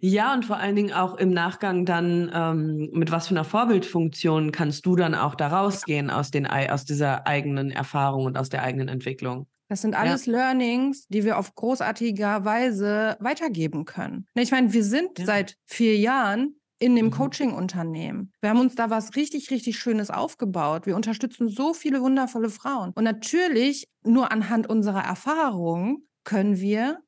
Ja, 0.00 0.34
und 0.34 0.44
vor 0.44 0.56
allen 0.58 0.76
Dingen 0.76 0.92
auch 0.92 1.16
im 1.16 1.30
Nachgang 1.30 1.84
dann, 1.84 2.30
ähm, 2.34 2.90
mit 2.92 3.10
was 3.10 3.28
für 3.28 3.34
einer 3.34 3.44
Vorbildfunktion 3.44 4.52
kannst 4.52 4.86
du 4.86 4.96
dann 4.96 5.14
auch 5.14 5.34
da 5.34 5.48
rausgehen 5.48 6.10
aus, 6.10 6.30
den, 6.30 6.46
aus 6.46 6.84
dieser 6.84 7.26
eigenen 7.26 7.70
Erfahrung 7.70 8.26
und 8.26 8.36
aus 8.36 8.48
der 8.48 8.62
eigenen 8.62 8.88
Entwicklung? 8.88 9.46
Das 9.68 9.82
sind 9.82 9.94
alles 9.94 10.26
ja. 10.26 10.32
Learnings, 10.32 11.06
die 11.08 11.24
wir 11.24 11.38
auf 11.38 11.54
großartiger 11.54 12.44
Weise 12.44 13.16
weitergeben 13.20 13.84
können. 13.84 14.26
Ne, 14.34 14.42
ich 14.42 14.50
meine, 14.50 14.72
wir 14.72 14.84
sind 14.84 15.18
ja. 15.18 15.26
seit 15.26 15.56
vier 15.66 15.96
Jahren 15.96 16.54
in 16.78 16.96
dem 16.96 17.06
mhm. 17.06 17.10
Coaching-Unternehmen. 17.10 18.32
Wir 18.40 18.50
haben 18.50 18.60
uns 18.60 18.74
da 18.74 18.88
was 18.88 19.16
richtig, 19.16 19.50
richtig 19.50 19.78
Schönes 19.78 20.10
aufgebaut. 20.10 20.86
Wir 20.86 20.96
unterstützen 20.96 21.48
so 21.48 21.74
viele 21.74 22.00
wundervolle 22.00 22.50
Frauen. 22.50 22.92
Und 22.94 23.04
natürlich, 23.04 23.88
nur 24.04 24.32
anhand 24.32 24.68
unserer 24.68 25.04
Erfahrung 25.04 26.04
können 26.24 26.60
wir 26.60 27.00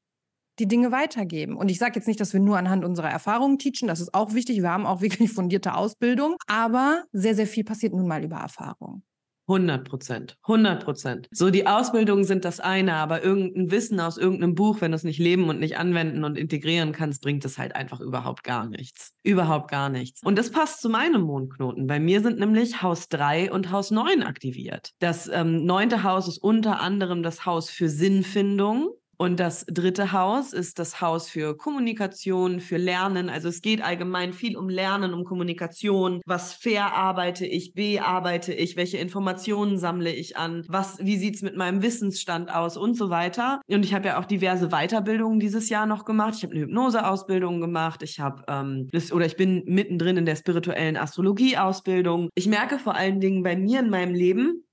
die 0.61 0.68
Dinge 0.68 0.92
weitergeben. 0.92 1.57
Und 1.57 1.70
ich 1.70 1.79
sage 1.79 1.94
jetzt 1.96 2.07
nicht, 2.07 2.20
dass 2.20 2.33
wir 2.33 2.40
nur 2.40 2.59
anhand 2.59 2.85
unserer 2.85 3.11
Erfahrungen 3.11 3.59
teachen, 3.59 3.88
das 3.88 4.01
ist 4.01 4.14
auch 4.14 4.35
wichtig. 4.35 4.62
Wir 4.62 4.70
haben 4.70 4.87
auch 4.87 5.01
wirklich 5.01 5.33
fundierte 5.33 5.75
Ausbildung, 5.75 6.37
aber 6.46 7.05
sehr, 7.12 7.35
sehr 7.35 7.46
viel 7.46 7.64
passiert 7.64 7.94
nun 7.94 8.07
mal 8.07 8.23
über 8.23 8.37
Erfahrung. 8.37 9.03
100 9.51 9.88
Prozent, 9.88 10.38
100 10.42 10.85
Prozent. 10.85 11.29
So, 11.33 11.51
die 11.51 11.66
Ausbildungen 11.66 12.23
sind 12.23 12.44
das 12.44 12.61
eine, 12.61 12.94
aber 12.94 13.25
irgendein 13.25 13.70
Wissen 13.73 13.99
aus 13.99 14.16
irgendeinem 14.16 14.55
Buch, 14.55 14.81
wenn 14.81 14.92
du 14.92 14.96
es 14.96 15.03
nicht 15.03 15.18
leben 15.18 15.49
und 15.49 15.59
nicht 15.59 15.77
anwenden 15.77 16.23
und 16.23 16.38
integrieren 16.38 16.92
kannst, 16.92 17.20
bringt 17.20 17.44
es 17.44 17.59
halt 17.59 17.75
einfach 17.75 18.01
überhaupt 18.01 18.44
gar 18.44 18.68
nichts. 18.68 19.12
Überhaupt 19.25 19.68
gar 19.68 19.88
nichts. 19.88 20.23
Und 20.23 20.38
das 20.38 20.53
passt 20.53 20.81
zu 20.81 20.88
meinem 20.88 21.23
Mondknoten. 21.23 21.88
Bei 21.88 21.99
mir 21.99 22.20
sind 22.20 22.38
nämlich 22.38 22.81
Haus 22.83 23.09
3 23.09 23.51
und 23.51 23.73
Haus 23.73 23.90
9 23.90 24.23
aktiviert. 24.23 24.92
Das 25.01 25.27
ähm, 25.27 25.64
neunte 25.64 26.05
Haus 26.05 26.29
ist 26.29 26.38
unter 26.38 26.81
anderem 26.81 27.25
das 27.25 27.44
Haus 27.44 27.70
für 27.70 27.88
Sinnfindung. 27.88 28.90
Und 29.20 29.38
das 29.38 29.66
dritte 29.66 30.12
Haus 30.12 30.54
ist 30.54 30.78
das 30.78 31.02
Haus 31.02 31.28
für 31.28 31.54
Kommunikation, 31.54 32.59
für 32.59 32.78
Lernen. 32.78 33.28
Also 33.28 33.50
es 33.50 33.61
geht 33.61 33.83
allgemein 33.83 34.33
viel 34.33 34.56
um 34.56 34.70
Lernen, 34.70 35.12
um 35.12 35.24
Kommunikation. 35.24 36.22
Was 36.24 36.54
verarbeite 36.54 37.44
ich, 37.44 37.74
bearbeite 37.74 38.54
ich, 38.54 38.76
welche 38.76 38.96
Informationen 38.96 39.76
sammle 39.76 40.11
ich 40.11 40.38
an, 40.38 40.64
was, 40.68 41.04
wie 41.04 41.18
sieht's 41.18 41.42
mit 41.42 41.54
meinem 41.54 41.83
Wissensstand 41.83 42.50
aus 42.50 42.78
und 42.78 42.94
so 42.94 43.11
weiter. 43.11 43.61
Und 43.68 43.85
ich 43.85 43.92
habe 43.92 44.06
ja 44.06 44.18
auch 44.18 44.24
diverse 44.24 44.68
Weiterbildungen 44.68 45.38
dieses 45.38 45.68
Jahr 45.68 45.85
noch 45.85 46.06
gemacht. 46.06 46.37
Ich 46.38 46.42
habe 46.42 46.54
eine 46.54 46.62
Hypnoseausbildung 46.62 47.61
gemacht. 47.61 48.02
Ich 48.02 48.20
habe 48.20 48.42
ähm, 48.48 48.88
oder 49.12 49.26
ich 49.26 49.37
bin 49.37 49.64
mittendrin 49.66 50.16
in 50.16 50.24
der 50.24 50.37
spirituellen 50.37 50.96
Astrologieausbildung. 50.96 52.30
Ich 52.35 52.46
merke 52.46 52.78
vor 52.78 52.94
allen 52.94 53.20
Dingen 53.20 53.42
bei 53.42 53.54
mir 53.54 53.80
in 53.80 53.90
meinem 53.90 54.14
Leben, 54.14 54.64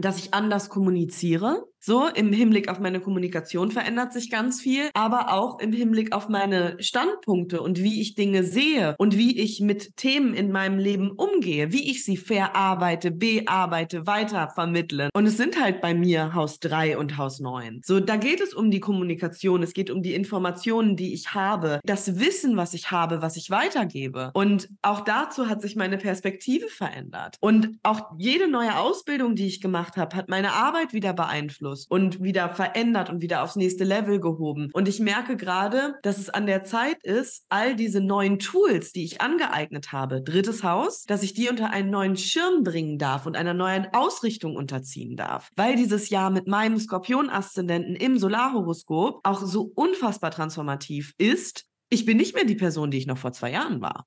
dass 0.00 0.18
ich 0.18 0.34
anders 0.34 0.68
kommuniziere. 0.68 1.66
So, 1.80 2.08
im 2.08 2.32
Hinblick 2.32 2.68
auf 2.68 2.80
meine 2.80 3.00
Kommunikation 3.00 3.70
verändert 3.70 4.12
sich 4.12 4.30
ganz 4.30 4.60
viel, 4.60 4.90
aber 4.94 5.32
auch 5.32 5.60
im 5.60 5.72
Hinblick 5.72 6.12
auf 6.12 6.28
meine 6.28 6.76
Standpunkte 6.80 7.62
und 7.62 7.82
wie 7.82 8.00
ich 8.00 8.16
Dinge 8.16 8.42
sehe 8.42 8.96
und 8.98 9.16
wie 9.16 9.38
ich 9.38 9.60
mit 9.60 9.96
Themen 9.96 10.34
in 10.34 10.50
meinem 10.50 10.78
Leben 10.78 11.12
umgehe, 11.12 11.72
wie 11.72 11.88
ich 11.88 12.04
sie 12.04 12.16
verarbeite, 12.16 13.12
bearbeite, 13.12 14.08
weiter 14.08 14.50
vermittle. 14.52 15.08
Und 15.14 15.26
es 15.26 15.36
sind 15.36 15.60
halt 15.60 15.80
bei 15.80 15.94
mir 15.94 16.34
Haus 16.34 16.58
3 16.58 16.98
und 16.98 17.16
Haus 17.16 17.38
9. 17.38 17.82
So, 17.84 18.00
da 18.00 18.16
geht 18.16 18.40
es 18.40 18.54
um 18.54 18.72
die 18.72 18.80
Kommunikation, 18.80 19.62
es 19.62 19.72
geht 19.72 19.90
um 19.90 20.02
die 20.02 20.14
Informationen, 20.14 20.96
die 20.96 21.14
ich 21.14 21.34
habe, 21.34 21.80
das 21.84 22.18
Wissen, 22.18 22.56
was 22.56 22.74
ich 22.74 22.90
habe, 22.90 23.22
was 23.22 23.36
ich 23.36 23.50
weitergebe. 23.50 24.32
Und 24.34 24.68
auch 24.82 25.00
dazu 25.00 25.48
hat 25.48 25.62
sich 25.62 25.76
meine 25.76 25.96
Perspektive 25.96 26.66
verändert. 26.66 27.36
Und 27.40 27.78
auch 27.84 28.10
jede 28.18 28.48
neue 28.48 28.76
Ausbildung, 28.76 29.36
die 29.36 29.46
ich 29.46 29.60
gemacht 29.60 29.96
habe, 29.96 30.16
hat 30.16 30.28
meine 30.28 30.52
Arbeit 30.54 30.92
wieder 30.92 31.12
beeinflusst 31.12 31.67
beeinflusst 31.68 31.90
und 31.90 32.22
wieder 32.22 32.48
verändert 32.48 33.10
und 33.10 33.22
wieder 33.22 33.42
aufs 33.42 33.56
nächste 33.56 33.84
Level 33.84 34.20
gehoben. 34.20 34.70
Und 34.72 34.88
ich 34.88 35.00
merke 35.00 35.36
gerade, 35.36 35.94
dass 36.02 36.18
es 36.18 36.30
an 36.30 36.46
der 36.46 36.64
Zeit 36.64 37.02
ist, 37.02 37.44
all 37.48 37.76
diese 37.76 38.00
neuen 38.00 38.38
Tools, 38.38 38.92
die 38.92 39.04
ich 39.04 39.20
angeeignet 39.20 39.92
habe, 39.92 40.22
drittes 40.22 40.62
Haus, 40.64 41.04
dass 41.04 41.22
ich 41.22 41.34
die 41.34 41.48
unter 41.48 41.70
einen 41.70 41.90
neuen 41.90 42.16
Schirm 42.16 42.64
bringen 42.64 42.98
darf 42.98 43.26
und 43.26 43.36
einer 43.36 43.54
neuen 43.54 43.88
Ausrichtung 43.92 44.56
unterziehen 44.56 45.16
darf. 45.16 45.50
Weil 45.56 45.76
dieses 45.76 46.10
Jahr 46.10 46.30
mit 46.30 46.46
meinem 46.46 46.78
Skorpion-Aszendenten 46.78 47.96
im 47.96 48.18
Solarhoroskop 48.18 49.20
auch 49.24 49.40
so 49.42 49.70
unfassbar 49.74 50.30
transformativ 50.30 51.14
ist, 51.18 51.64
ich 51.90 52.04
bin 52.04 52.18
nicht 52.18 52.34
mehr 52.34 52.44
die 52.44 52.54
Person, 52.54 52.90
die 52.90 52.98
ich 52.98 53.06
noch 53.06 53.18
vor 53.18 53.32
zwei 53.32 53.52
Jahren 53.52 53.80
war. 53.80 54.06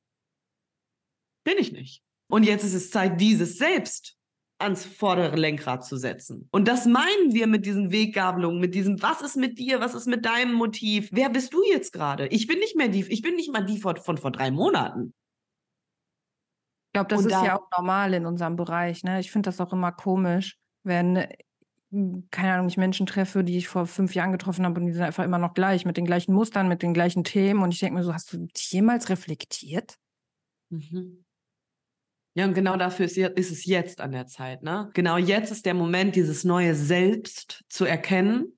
Bin 1.43 1.56
ich 1.58 1.71
nicht. 1.71 2.04
Und 2.30 2.43
jetzt 2.43 2.63
ist 2.63 2.76
es 2.76 2.91
Zeit, 2.91 3.19
dieses 3.19 3.58
Selbst 3.58 4.15
ans 4.62 4.86
vordere 4.86 5.36
Lenkrad 5.36 5.86
zu 5.86 5.97
setzen. 5.97 6.47
Und 6.52 6.67
das 6.67 6.86
meinen 6.86 7.34
wir 7.34 7.47
mit 7.47 7.65
diesen 7.65 7.91
Weggabelungen, 7.91 8.60
mit 8.60 8.76
diesem, 8.76 9.02
was 9.02 9.21
ist 9.21 9.38
mit 9.38 9.60
dir, 9.60 9.80
was 9.80 9.93
ist 9.93 10.08
mit 10.08 10.26
deinem 10.26 10.54
Motiv? 10.54 11.10
Wer 11.12 11.30
bist 11.30 11.54
du 11.54 11.63
jetzt 11.63 11.93
gerade? 11.93 12.28
Ich 12.28 12.47
bin 12.47 12.60
nicht 12.60 12.76
mehr 12.76 12.88
die, 12.88 13.06
ich 13.12 13.21
bin 13.21 13.36
nicht 13.36 13.52
mal 13.52 13.65
die 13.65 13.80
von, 13.80 13.97
von 13.97 14.17
vor 14.17 14.32
drei 14.32 14.52
Monaten. 14.52 15.13
Ich 16.88 16.93
glaube, 16.93 17.08
das 17.08 17.19
und 17.21 17.28
ist 17.28 17.34
da, 17.34 17.45
ja 17.45 17.58
auch 17.58 17.69
normal 17.78 18.13
in 18.13 18.26
unserem 18.26 18.56
Bereich. 18.56 19.04
Ne? 19.04 19.19
Ich 19.19 19.32
finde 19.32 19.47
das 19.47 19.62
auch 19.62 19.71
immer 19.71 19.91
komisch, 19.91 20.58
wenn, 20.84 21.26
hm, 21.91 22.28
keine 22.32 22.54
Ahnung, 22.54 22.67
ich 22.67 22.78
Menschen 22.78 23.06
treffe, 23.06 23.43
die 23.43 23.58
ich 23.58 23.67
vor 23.67 23.88
fünf 23.88 24.13
Jahren 24.13 24.32
getroffen 24.32 24.65
habe 24.65 24.80
und 24.80 24.86
die 24.86 24.93
sind 24.93 25.04
einfach 25.04 25.24
immer 25.24 25.38
noch 25.38 25.54
gleich, 25.54 25.86
mit 25.86 25.97
den 25.97 26.06
gleichen 26.06 26.34
Mustern, 26.34 26.67
mit 26.67 26.82
den 26.82 26.93
gleichen 26.93 27.24
Themen. 27.24 27.63
Und 27.63 27.74
ich 27.74 27.80
denke 27.80 28.00
mir 28.00 28.04
so, 28.04 28.13
hast 28.13 28.34
du 28.34 28.47
jemals 28.56 29.10
reflektiert? 29.10 29.95
Mhm. 30.69 31.24
Ja, 32.34 32.46
und 32.46 32.54
genau 32.54 32.78
dafür 32.78 33.06
ist, 33.06 33.17
ist, 33.17 33.52
es 33.52 33.65
jetzt 33.65 34.00
an 34.00 34.12
der 34.12 34.26
Zeit. 34.26 34.63
Ne? 34.63 34.89
Genau 34.94 35.17
jetzt 35.17 35.52
ist 35.52 35.65
der 35.65 35.74
Moment, 35.74 36.15
dieses 36.15 36.44
neue 36.44 36.76
Selbst 36.76 37.65
zu 37.67 37.86
erkennen. 37.86 38.58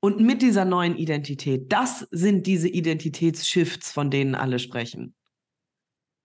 Und 0.00 0.20
mit 0.20 0.42
dieser 0.42 0.64
neuen 0.64 0.96
Identität, 0.96 1.72
das 1.72 2.06
sind 2.10 2.46
diese 2.46 2.68
Identitätsshifts, 2.68 3.92
von 3.92 4.10
denen 4.10 4.34
alle 4.34 4.58
sprechen. 4.58 5.14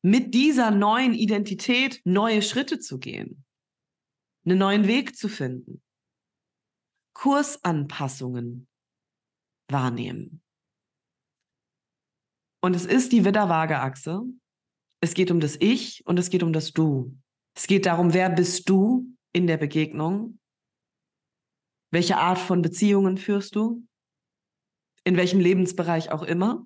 Mit 0.04 0.34
dieser 0.34 0.70
neuen 0.72 1.14
Identität 1.14 2.02
neue 2.06 2.42
Schritte 2.42 2.80
zu 2.80 3.00
gehen, 3.00 3.46
einen 4.46 4.58
neuen 4.58 4.88
Weg 4.88 5.16
zu 5.16 5.30
finden, 5.30 5.82
Kursanpassungen 7.14 8.68
wahrnehmen. 9.70 10.42
Und 12.62 12.76
es 12.76 12.86
ist 12.86 13.12
die 13.12 13.26
Widder-Waage-Achse 13.26 14.24
es 15.04 15.14
geht 15.16 15.32
um 15.32 15.42
das 15.42 15.58
Ich 15.60 16.02
und 16.06 16.18
es 16.18 16.30
geht 16.30 16.44
um 16.44 16.54
das 16.54 16.72
Du. 16.72 17.14
Es 17.56 17.68
geht 17.68 17.86
darum, 17.86 18.14
wer 18.14 18.30
bist 18.30 18.70
du 18.70 19.14
in 19.34 19.48
der 19.48 19.58
Begegnung? 19.58 20.40
Welche 21.92 22.18
Art 22.18 22.40
von 22.40 22.62
Beziehungen 22.62 23.18
führst 23.18 23.56
du? 23.56 23.86
In 25.04 25.18
welchem 25.18 25.42
Lebensbereich 25.42 26.10
auch 26.10 26.24
immer? 26.24 26.66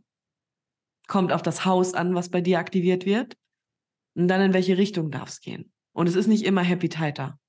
Kommt 1.08 1.34
auf 1.34 1.42
das 1.42 1.66
Haus 1.66 1.96
an, 1.96 2.14
was 2.14 2.30
bei 2.30 2.40
dir 2.40 2.60
aktiviert 2.60 3.08
wird. 3.08 3.36
Und 4.16 4.28
dann 4.28 4.42
in 4.42 4.54
welche 4.54 4.78
Richtung 4.78 5.10
darf 5.10 5.30
es 5.30 5.42
gehen? 5.42 5.72
Und 5.94 6.08
es 6.08 6.16
ist 6.16 6.28
nicht 6.28 6.46
immer 6.46 6.62
happy 6.62 6.90
tighter. 6.90 7.40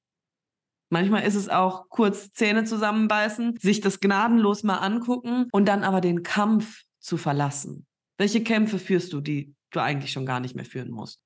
Manchmal 0.88 1.24
ist 1.24 1.34
es 1.34 1.50
auch 1.50 1.90
kurz 1.90 2.32
Zähne 2.32 2.64
zusammenbeißen, 2.64 3.58
sich 3.60 3.82
das 3.82 4.00
gnadenlos 4.00 4.62
mal 4.62 4.78
angucken 4.78 5.48
und 5.52 5.66
dann 5.66 5.84
aber 5.84 6.00
den 6.00 6.22
Kampf 6.22 6.84
zu 6.98 7.18
verlassen. 7.18 7.86
Welche 8.16 8.42
Kämpfe 8.42 8.78
führst 8.78 9.12
du, 9.12 9.20
die 9.20 9.54
du 9.70 9.80
eigentlich 9.80 10.12
schon 10.12 10.26
gar 10.26 10.40
nicht 10.40 10.54
mehr 10.54 10.64
führen 10.64 10.90
musst. 10.90 11.22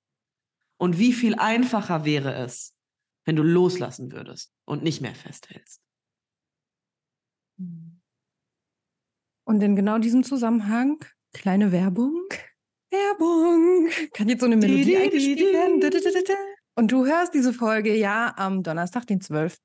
Und 0.79 0.99
wie 0.99 1.13
viel 1.13 1.37
einfacher 1.37 2.05
wäre 2.05 2.35
es, 2.35 2.75
wenn 3.25 3.37
du 3.37 3.43
loslassen 3.43 4.11
würdest 4.13 4.53
und 4.65 4.83
nicht 4.83 5.01
mehr 5.01 5.15
festhältst. 5.15 5.81
Und 9.45 9.63
in 9.63 9.77
genau 9.77 9.99
diesem 9.99 10.25
Zusammenhang, 10.25 11.05
kleine 11.33 11.73
Werbung. 11.73 12.27
Werbung. 12.91 13.89
Kann 14.13 14.29
jetzt 14.29 14.41
so 14.41 14.47
eine 14.47 14.57
Melodie 14.57 14.97
eingespielt 14.97 15.53
werden? 15.53 15.81
Und 16.75 16.91
du 16.91 17.07
hörst 17.07 17.35
diese 17.35 17.53
Folge 17.53 17.95
ja 17.95 18.35
am 18.37 18.63
Donnerstag, 18.63 19.07
den 19.07 19.21
12. 19.21 19.59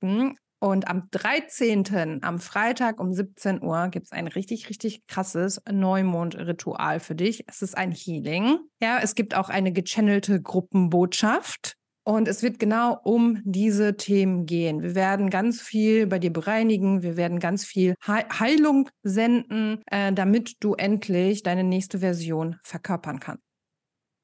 Und 0.60 0.88
am 0.88 1.10
13., 1.12 2.24
am 2.24 2.40
Freitag 2.40 3.00
um 3.00 3.14
17 3.14 3.62
Uhr, 3.62 3.90
gibt 3.90 4.08
es 4.08 4.12
ein 4.12 4.28
richtig, 4.28 4.70
richtig 4.70 5.06
krasses 5.08 5.62
Neumond-Ritual 5.72 7.00
für 7.00 7.14
dich. 7.14 7.44
Es 7.48 7.62
ist 7.62 7.78
ein 7.78 7.92
Healing. 7.92 8.60
Ja, 8.82 9.00
es 9.02 9.14
gibt 9.14 9.36
auch 9.36 9.50
eine 9.50 9.72
gechannelte 9.72 10.42
Gruppenbotschaft. 10.42 11.76
Und 12.04 12.30
es 12.30 12.42
wird 12.42 12.58
genau 12.58 12.98
um 13.04 13.42
diese 13.44 13.98
Themen 13.98 14.46
gehen. 14.46 14.82
Wir 14.82 14.96
werden 14.96 15.30
ganz 15.30 15.62
viel 15.62 16.08
bei 16.08 16.20
dir 16.20 16.32
bereinigen. 16.32 17.04
Wir 17.04 17.18
werden 17.18 17.40
ganz 17.40 17.66
viel 17.66 17.96
Heilung 18.08 18.90
senden, 19.04 19.82
äh, 19.88 20.14
damit 20.14 20.56
du 20.62 20.74
endlich 20.76 21.44
deine 21.44 21.66
nächste 21.66 22.00
Version 22.00 22.56
verkörpern 22.64 23.20
kannst. 23.20 23.47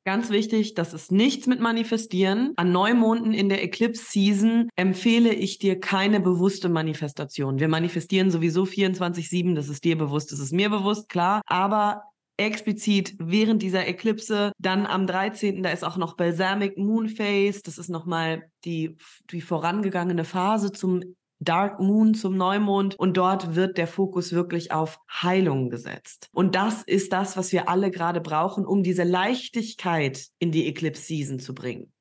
Ganz 0.06 0.32
wichtig, 0.32 0.74
das 0.74 0.94
ist 0.94 1.14
nichts 1.14 1.48
mit 1.48 1.62
Manifestieren. 1.62 2.52
An 2.58 2.74
Neumonden 2.74 3.34
in 3.34 3.48
der 3.48 3.64
Eclipse 3.64 4.04
Season 4.04 4.70
empfehle 4.76 5.34
ich 5.34 5.60
dir 5.60 5.80
keine 5.80 6.20
bewusste 6.20 6.68
Manifestation. 6.68 7.60
Wir 7.60 7.70
manifestieren 7.70 8.30
sowieso 8.30 8.64
24-7, 8.64 9.56
das 9.56 9.70
ist 9.70 9.86
dir 9.86 9.98
bewusst, 9.98 10.34
das 10.34 10.40
ist 10.40 10.52
mir 10.52 10.70
bewusst, 10.70 11.08
klar. 11.08 11.42
Aber 11.46 12.04
explizit 12.36 13.16
während 13.18 13.62
dieser 13.62 13.88
Eklipse, 13.88 14.52
dann 14.58 14.86
am 14.86 15.08
13., 15.08 15.64
da 15.64 15.70
ist 15.70 15.86
auch 15.86 15.96
noch 15.96 16.18
Balsamic 16.18 16.78
Moonface, 16.78 17.62
das 17.62 17.78
ist 17.78 17.90
nochmal 17.90 18.50
die, 18.66 18.98
die 19.30 19.40
vorangegangene 19.40 20.26
Phase 20.26 20.74
zum 20.74 21.16
Dark 21.44 21.80
Moon 21.80 22.14
zum 22.14 22.38
Neumond 22.38 22.96
und 22.96 23.18
dort 23.18 23.56
wird 23.56 23.78
der 23.78 23.88
Fokus 23.88 24.34
wirklich 24.34 24.72
auf 24.72 25.00
Heilung 25.10 25.70
gesetzt. 25.70 26.30
Und 26.34 26.56
das 26.56 26.84
ist 26.84 27.14
das, 27.14 27.38
was 27.38 27.52
wir 27.52 27.70
alle 27.70 27.92
gerade 27.92 28.22
brauchen, 28.22 28.66
um 28.66 28.84
diese 28.84 29.04
Leichtigkeit 29.04 30.28
in 30.40 30.52
die 30.52 30.68
Eclipse 30.68 31.04
Season 31.04 31.40
zu 31.40 31.54
bringen. 31.54 31.92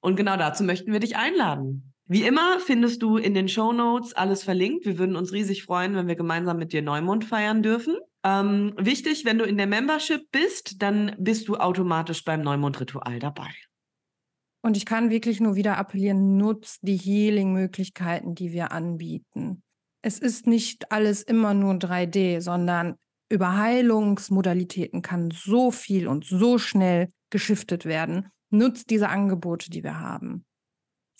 Und 0.00 0.16
genau 0.16 0.36
dazu 0.36 0.64
möchten 0.64 0.92
wir 0.92 1.00
dich 1.00 1.16
einladen. 1.16 1.94
Wie 2.06 2.24
immer 2.24 2.60
findest 2.60 3.02
du 3.02 3.16
in 3.16 3.32
den 3.32 3.48
Show 3.48 3.72
Notes 3.72 4.12
alles 4.12 4.42
verlinkt. 4.42 4.84
Wir 4.84 4.98
würden 4.98 5.16
uns 5.16 5.32
riesig 5.32 5.64
freuen, 5.64 5.94
wenn 5.94 6.06
wir 6.06 6.16
gemeinsam 6.16 6.58
mit 6.58 6.74
dir 6.74 6.82
Neumond 6.82 7.24
feiern 7.24 7.62
dürfen. 7.62 7.96
Ähm, 8.22 8.74
wichtig, 8.76 9.24
wenn 9.24 9.38
du 9.38 9.44
in 9.44 9.56
der 9.56 9.66
Membership 9.66 10.30
bist, 10.30 10.82
dann 10.82 11.16
bist 11.18 11.48
du 11.48 11.56
automatisch 11.56 12.22
beim 12.24 12.42
Neumond-Ritual 12.42 13.18
dabei. 13.18 13.48
Und 14.64 14.78
ich 14.78 14.86
kann 14.86 15.10
wirklich 15.10 15.40
nur 15.40 15.56
wieder 15.56 15.76
appellieren, 15.76 16.38
nutzt 16.38 16.78
die 16.80 16.96
Healing-Möglichkeiten, 16.96 18.34
die 18.34 18.52
wir 18.52 18.72
anbieten. 18.72 19.62
Es 20.00 20.18
ist 20.18 20.46
nicht 20.46 20.90
alles 20.90 21.22
immer 21.22 21.52
nur 21.52 21.74
3D, 21.74 22.40
sondern 22.40 22.96
über 23.28 23.58
Heilungsmodalitäten 23.58 25.02
kann 25.02 25.30
so 25.30 25.70
viel 25.70 26.08
und 26.08 26.24
so 26.24 26.56
schnell 26.56 27.10
geschiftet 27.28 27.84
werden. 27.84 28.30
Nutzt 28.48 28.88
diese 28.88 29.10
Angebote, 29.10 29.68
die 29.68 29.84
wir 29.84 30.00
haben. 30.00 30.46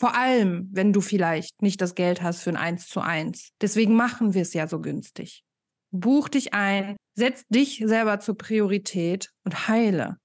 Vor 0.01 0.17
allem, 0.17 0.71
wenn 0.73 0.95
du 0.95 1.03
vielleicht 1.03 1.61
nicht 1.61 1.83
das 1.83 1.95
Geld 1.95 2.23
hast 2.23 2.41
für 2.41 2.51
ein 2.51 2.57
1 2.57 2.89
zu 2.89 3.03
1. 3.03 3.51
Deswegen 3.61 3.95
machen 3.95 4.33
wir 4.33 4.41
es 4.41 4.55
ja 4.55 4.67
so 4.67 4.81
günstig. 4.81 5.45
Buch 5.91 6.31
dich 6.31 6.55
ein, 6.55 6.97
setz 7.15 7.45
dich 7.51 7.83
selber 7.85 8.21
zur 8.21 8.39
Priorität 8.39 9.33
und 9.45 9.69
heile. 9.69 10.17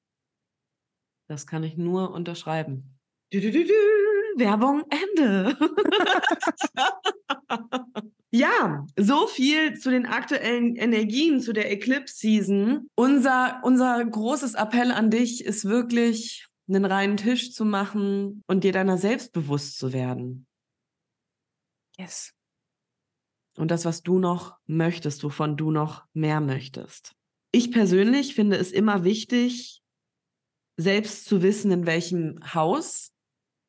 Das 1.27 1.45
kann 1.45 1.65
ich 1.65 1.75
nur 1.75 2.11
unterschreiben. 2.11 2.98
Du, 3.31 3.39
du, 3.39 3.51
du, 3.51 3.63
Werbung 4.37 4.83
Ende. 4.89 5.55
ja, 8.31 8.87
so 8.97 9.27
viel 9.27 9.77
zu 9.77 9.91
den 9.91 10.07
aktuellen 10.07 10.75
Energien, 10.75 11.39
zu 11.39 11.53
der 11.53 11.71
Eclipse 11.71 12.15
Season. 12.15 12.89
Unser, 12.95 13.61
unser 13.63 14.03
großes 14.03 14.55
Appell 14.55 14.91
an 14.91 15.11
dich 15.11 15.45
ist 15.45 15.65
wirklich, 15.65 16.47
einen 16.67 16.85
reinen 16.85 17.17
Tisch 17.17 17.51
zu 17.53 17.65
machen 17.65 18.43
und 18.47 18.63
dir 18.63 18.71
deiner 18.71 18.97
selbst 18.97 19.31
bewusst 19.31 19.77
zu 19.77 19.93
werden. 19.93 20.47
Yes. 21.97 22.33
Und 23.57 23.69
das, 23.69 23.85
was 23.85 24.01
du 24.01 24.17
noch 24.17 24.57
möchtest, 24.65 25.23
wovon 25.23 25.55
du 25.55 25.69
noch 25.69 26.05
mehr 26.13 26.41
möchtest. 26.41 27.13
Ich 27.51 27.71
persönlich 27.71 28.33
finde 28.33 28.57
es 28.57 28.71
immer 28.71 29.03
wichtig, 29.03 29.83
selbst 30.77 31.25
zu 31.25 31.41
wissen, 31.41 31.71
in 31.71 31.85
welchem 31.85 32.39
Haus 32.53 33.11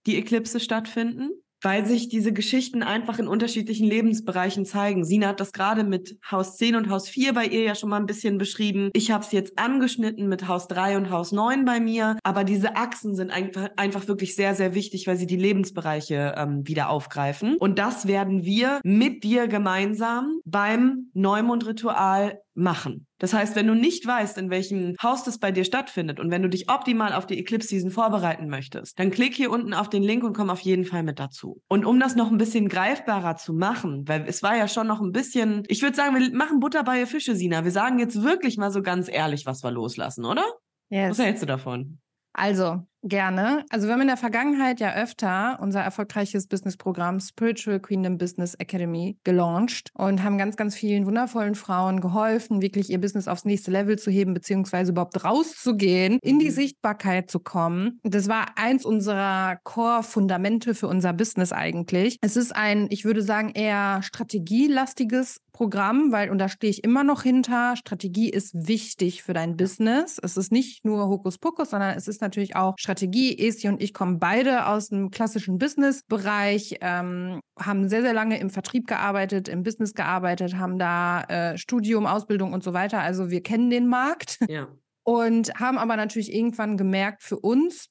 die 0.07 0.17
Eklipse 0.17 0.61
stattfinden, 0.61 1.31
weil 1.63 1.87
sich 1.87 2.09
diese 2.09 2.33
Geschichten 2.33 2.83
einfach 2.83 3.19
in 3.19 3.29
unterschiedlichen 3.29 3.87
Lebensbereichen 3.87 4.65
zeigen. 4.65 5.05
Sina 5.05 5.29
hat 5.29 5.41
das 5.41 5.53
gerade 5.53 5.85
mit 5.85 6.19
Haus 6.31 6.57
10 6.57 6.77
und 6.77 6.89
Haus 6.89 7.09
4 7.09 7.35
bei 7.35 7.45
ihr 7.45 7.63
ja 7.63 7.75
schon 7.75 7.91
mal 7.91 7.99
ein 7.99 8.07
bisschen 8.07 8.39
beschrieben. 8.39 8.91
Ich 8.95 9.11
habe 9.11 9.25
es 9.25 9.33
jetzt 9.33 9.59
angeschnitten 9.59 10.29
mit 10.29 10.49
Haus 10.49 10.69
3 10.69 10.97
und 10.97 11.11
Haus 11.11 11.33
9 11.33 11.65
bei 11.65 11.81
mir. 11.81 12.17
Aber 12.23 12.45
diese 12.45 12.77
Achsen 12.77 13.15
sind 13.15 13.31
einfach, 13.31 13.69
einfach 13.77 14.09
wirklich 14.09 14.35
sehr, 14.35 14.55
sehr 14.55 14.75
wichtig, 14.75 15.07
weil 15.07 15.17
sie 15.17 15.27
die 15.27 15.37
Lebensbereiche 15.37 16.35
ähm, 16.37 16.67
wieder 16.67 16.89
aufgreifen. 16.89 17.57
Und 17.59 17.79
das 17.79 18.07
werden 18.07 18.45
wir 18.45 18.81
mit 18.83 19.25
dir 19.25 19.47
gemeinsam 19.47 20.41
beim 20.45 21.11
Neumondritual 21.13 22.41
machen. 22.55 23.07
Das 23.19 23.33
heißt, 23.33 23.55
wenn 23.57 23.67
du 23.67 23.75
nicht 23.75 24.07
weißt, 24.07 24.39
in 24.39 24.51
welchem 24.51 24.97
Haus 25.03 25.25
das 25.25 25.39
bei 25.39 25.53
dir 25.53 25.65
stattfindet 25.65 26.21
und 26.21 26.31
wenn 26.31 26.43
du 26.43 26.49
dich 26.49 26.71
optimal 26.71 27.13
auf 27.13 27.27
die 27.27 27.39
Eclipse 27.39 27.69
Season 27.69 27.91
vorbereiten 27.91 28.49
möchtest, 28.49 28.99
dann 28.99 29.11
klick 29.11 29.35
hier 29.35 29.51
unten 29.51 29.75
auf 29.75 29.89
den 29.89 30.03
Link 30.03 30.25
und 30.25 30.37
komm 30.37 30.51
auf 30.51 30.61
jeden 30.61 30.85
Fall 30.85 31.03
mit 31.03 31.19
dazu. 31.19 31.63
Und 31.69 31.85
um 31.85 32.01
das 32.01 32.17
noch 32.17 32.31
ein 32.31 32.39
bisschen 32.39 32.69
greifbarer 32.69 33.37
zu 33.37 33.53
machen, 33.53 34.07
weil 34.09 34.25
es 34.27 34.43
war 34.43 34.57
ja 34.57 34.69
schon 34.69 34.87
noch 34.87 35.01
ein 35.01 35.13
bisschen, 35.13 35.63
ich 35.69 35.83
würde 35.83 35.97
sagen, 35.97 36.17
wir 36.17 36.35
machen 36.35 36.61
Butter 36.61 36.83
bei 36.83 37.07
Fische, 37.07 37.35
Sina. 37.35 37.65
Wir 37.65 37.73
sagen 37.73 37.99
jetzt 37.99 38.23
wirklich 38.23 38.57
mal 38.57 38.71
so 38.71 38.83
ganz 38.83 39.09
ehrlich, 39.09 39.47
was 39.47 39.63
wir 39.63 39.71
loslassen, 39.71 40.25
oder? 40.25 40.45
Yes. 40.89 41.11
Was 41.11 41.25
hältst 41.25 41.43
du 41.43 41.47
davon? 41.47 42.01
Also, 42.33 42.87
Gerne. 43.03 43.65
Also 43.71 43.87
wir 43.87 43.95
haben 43.95 44.03
in 44.03 44.09
der 44.09 44.19
Vergangenheit 44.19 44.79
ja 44.79 44.95
öfter 44.95 45.59
unser 45.63 45.81
erfolgreiches 45.81 46.47
Businessprogramm 46.47 47.19
Spiritual 47.19 47.81
Queendom 47.81 48.19
Business 48.19 48.55
Academy 48.55 49.17
gelauncht 49.25 49.91
und 49.95 50.23
haben 50.23 50.37
ganz, 50.37 50.57
ganz 50.57 50.75
vielen 50.75 51.07
wundervollen 51.07 51.55
Frauen 51.55 52.03
geholfen, 52.03 52.61
wirklich 52.61 52.91
ihr 52.91 53.01
Business 53.01 53.27
aufs 53.27 53.47
nächste 53.47 53.71
Level 53.71 53.99
zu 53.99 54.11
heben, 54.11 54.35
beziehungsweise 54.35 54.93
überhaupt 54.93 55.25
rauszugehen, 55.25 56.19
in 56.21 56.39
die 56.39 56.51
mhm. 56.51 56.55
Sichtbarkeit 56.55 57.31
zu 57.31 57.41
kommen. 57.41 58.01
Das 58.03 58.29
war 58.29 58.47
eins 58.57 58.85
unserer 58.85 59.57
Core-Fundamente 59.65 60.75
für 60.75 60.89
unser 60.89 61.15
Business 61.15 61.53
eigentlich. 61.53 62.19
Es 62.21 62.37
ist 62.37 62.55
ein, 62.55 62.87
ich 62.91 63.07
würde 63.07 63.23
sagen, 63.23 63.53
eher 63.55 64.03
strategielastiges 64.03 65.41
Programm, 65.61 66.11
weil, 66.11 66.31
und 66.31 66.39
da 66.39 66.49
stehe 66.49 66.71
ich 66.71 66.85
immer 66.85 67.05
noch 67.05 67.23
hinter, 67.23 67.77
Strategie 67.77 68.31
ist 68.31 68.67
wichtig 68.67 69.23
für 69.23 69.35
dein 69.35 69.59
Business. 69.59 70.19
Es 70.23 70.39
ist 70.39 70.51
nicht 70.51 70.87
nur 70.87 71.07
Hokuspokus, 71.07 71.69
sondern 71.69 71.95
es 71.99 72.09
ist 72.09 72.23
natürlich 72.23 72.57
auch 72.57 72.77
Strategie. 72.79 73.39
Esi 73.39 73.69
und 73.69 73.83
ich 73.83 73.93
kommen 73.93 74.19
beide 74.19 74.69
aus 74.69 74.89
dem 74.89 75.11
klassischen 75.11 75.59
Business-Bereich, 75.59 76.79
ähm, 76.81 77.41
haben 77.59 77.91
sehr, 77.91 78.01
sehr 78.01 78.15
lange 78.15 78.41
im 78.41 78.49
Vertrieb 78.49 78.87
gearbeitet, 78.87 79.51
im 79.51 79.63
Business 79.63 79.93
gearbeitet, 79.93 80.57
haben 80.57 80.79
da 80.79 81.25
äh, 81.25 81.59
Studium, 81.59 82.07
Ausbildung 82.07 82.55
und 82.55 82.65
so 82.65 82.73
weiter. 82.73 83.01
Also 83.01 83.29
wir 83.29 83.43
kennen 83.43 83.69
den 83.69 83.87
Markt. 83.87 84.39
Ja. 84.49 84.69
Und 85.03 85.53
haben 85.61 85.77
aber 85.77 85.97
natürlich 85.97 86.33
irgendwann 86.33 86.79
gemerkt 86.79 87.23
für 87.23 87.39
uns, 87.39 87.89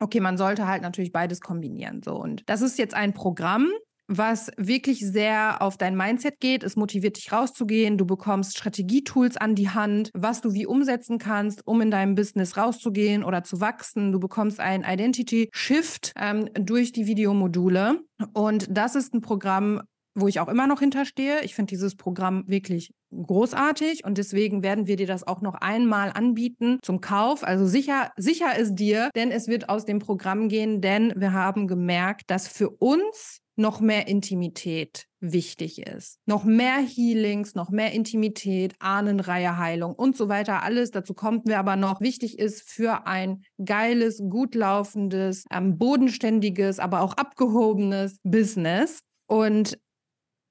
okay, 0.00 0.18
man 0.18 0.36
sollte 0.36 0.66
halt 0.66 0.82
natürlich 0.82 1.12
beides 1.12 1.40
kombinieren. 1.40 2.02
So. 2.02 2.16
Und 2.16 2.42
das 2.48 2.60
ist 2.60 2.76
jetzt 2.76 2.94
ein 2.94 3.14
Programm, 3.14 3.70
was 4.08 4.50
wirklich 4.56 5.00
sehr 5.00 5.62
auf 5.62 5.76
dein 5.76 5.96
Mindset 5.96 6.40
geht. 6.40 6.62
Es 6.62 6.76
motiviert 6.76 7.16
dich 7.16 7.32
rauszugehen. 7.32 7.98
Du 7.98 8.06
bekommst 8.06 8.56
Strategietools 8.56 9.36
an 9.36 9.54
die 9.54 9.70
Hand, 9.70 10.10
was 10.14 10.40
du 10.40 10.52
wie 10.52 10.66
umsetzen 10.66 11.18
kannst, 11.18 11.66
um 11.66 11.80
in 11.80 11.90
deinem 11.90 12.14
Business 12.14 12.56
rauszugehen 12.56 13.24
oder 13.24 13.44
zu 13.44 13.60
wachsen. 13.60 14.12
Du 14.12 14.20
bekommst 14.20 14.60
einen 14.60 14.84
Identity 14.84 15.48
Shift 15.52 16.12
ähm, 16.16 16.48
durch 16.54 16.92
die 16.92 17.06
Videomodule. 17.06 18.00
Und 18.32 18.66
das 18.70 18.94
ist 18.94 19.14
ein 19.14 19.20
Programm, 19.20 19.82
wo 20.14 20.28
ich 20.28 20.40
auch 20.40 20.48
immer 20.48 20.66
noch 20.66 20.80
hinterstehe. 20.80 21.40
Ich 21.42 21.54
finde 21.54 21.70
dieses 21.70 21.96
Programm 21.96 22.44
wirklich 22.46 22.92
großartig 23.12 24.04
und 24.04 24.18
deswegen 24.18 24.62
werden 24.62 24.86
wir 24.86 24.96
dir 24.96 25.06
das 25.06 25.26
auch 25.26 25.40
noch 25.40 25.54
einmal 25.54 26.10
anbieten 26.12 26.78
zum 26.82 27.00
Kauf. 27.00 27.44
Also 27.44 27.66
sicher, 27.66 28.10
sicher 28.16 28.56
ist 28.56 28.74
dir, 28.74 29.10
denn 29.14 29.30
es 29.30 29.48
wird 29.48 29.68
aus 29.68 29.84
dem 29.84 29.98
Programm 29.98 30.48
gehen, 30.48 30.80
denn 30.80 31.12
wir 31.16 31.32
haben 31.32 31.66
gemerkt, 31.66 32.30
dass 32.30 32.48
für 32.48 32.70
uns 32.70 33.41
noch 33.62 33.80
mehr 33.80 34.06
Intimität 34.08 35.06
wichtig 35.20 35.86
ist. 35.86 36.18
Noch 36.26 36.44
mehr 36.44 36.78
Healings, 36.78 37.54
noch 37.54 37.70
mehr 37.70 37.92
Intimität, 37.92 38.74
Ahnenreihe 38.80 39.56
Heilung 39.56 39.94
und 39.94 40.16
so 40.16 40.28
weiter. 40.28 40.62
Alles 40.62 40.90
dazu 40.90 41.14
kommt 41.14 41.46
mir 41.46 41.58
aber 41.58 41.76
noch 41.76 42.02
wichtig 42.02 42.38
ist 42.38 42.68
für 42.68 43.06
ein 43.06 43.44
geiles, 43.64 44.18
gut 44.28 44.54
laufendes, 44.54 45.46
ähm, 45.50 45.78
bodenständiges, 45.78 46.78
aber 46.78 47.00
auch 47.00 47.14
abgehobenes 47.14 48.18
Business. 48.22 49.00
Und 49.26 49.78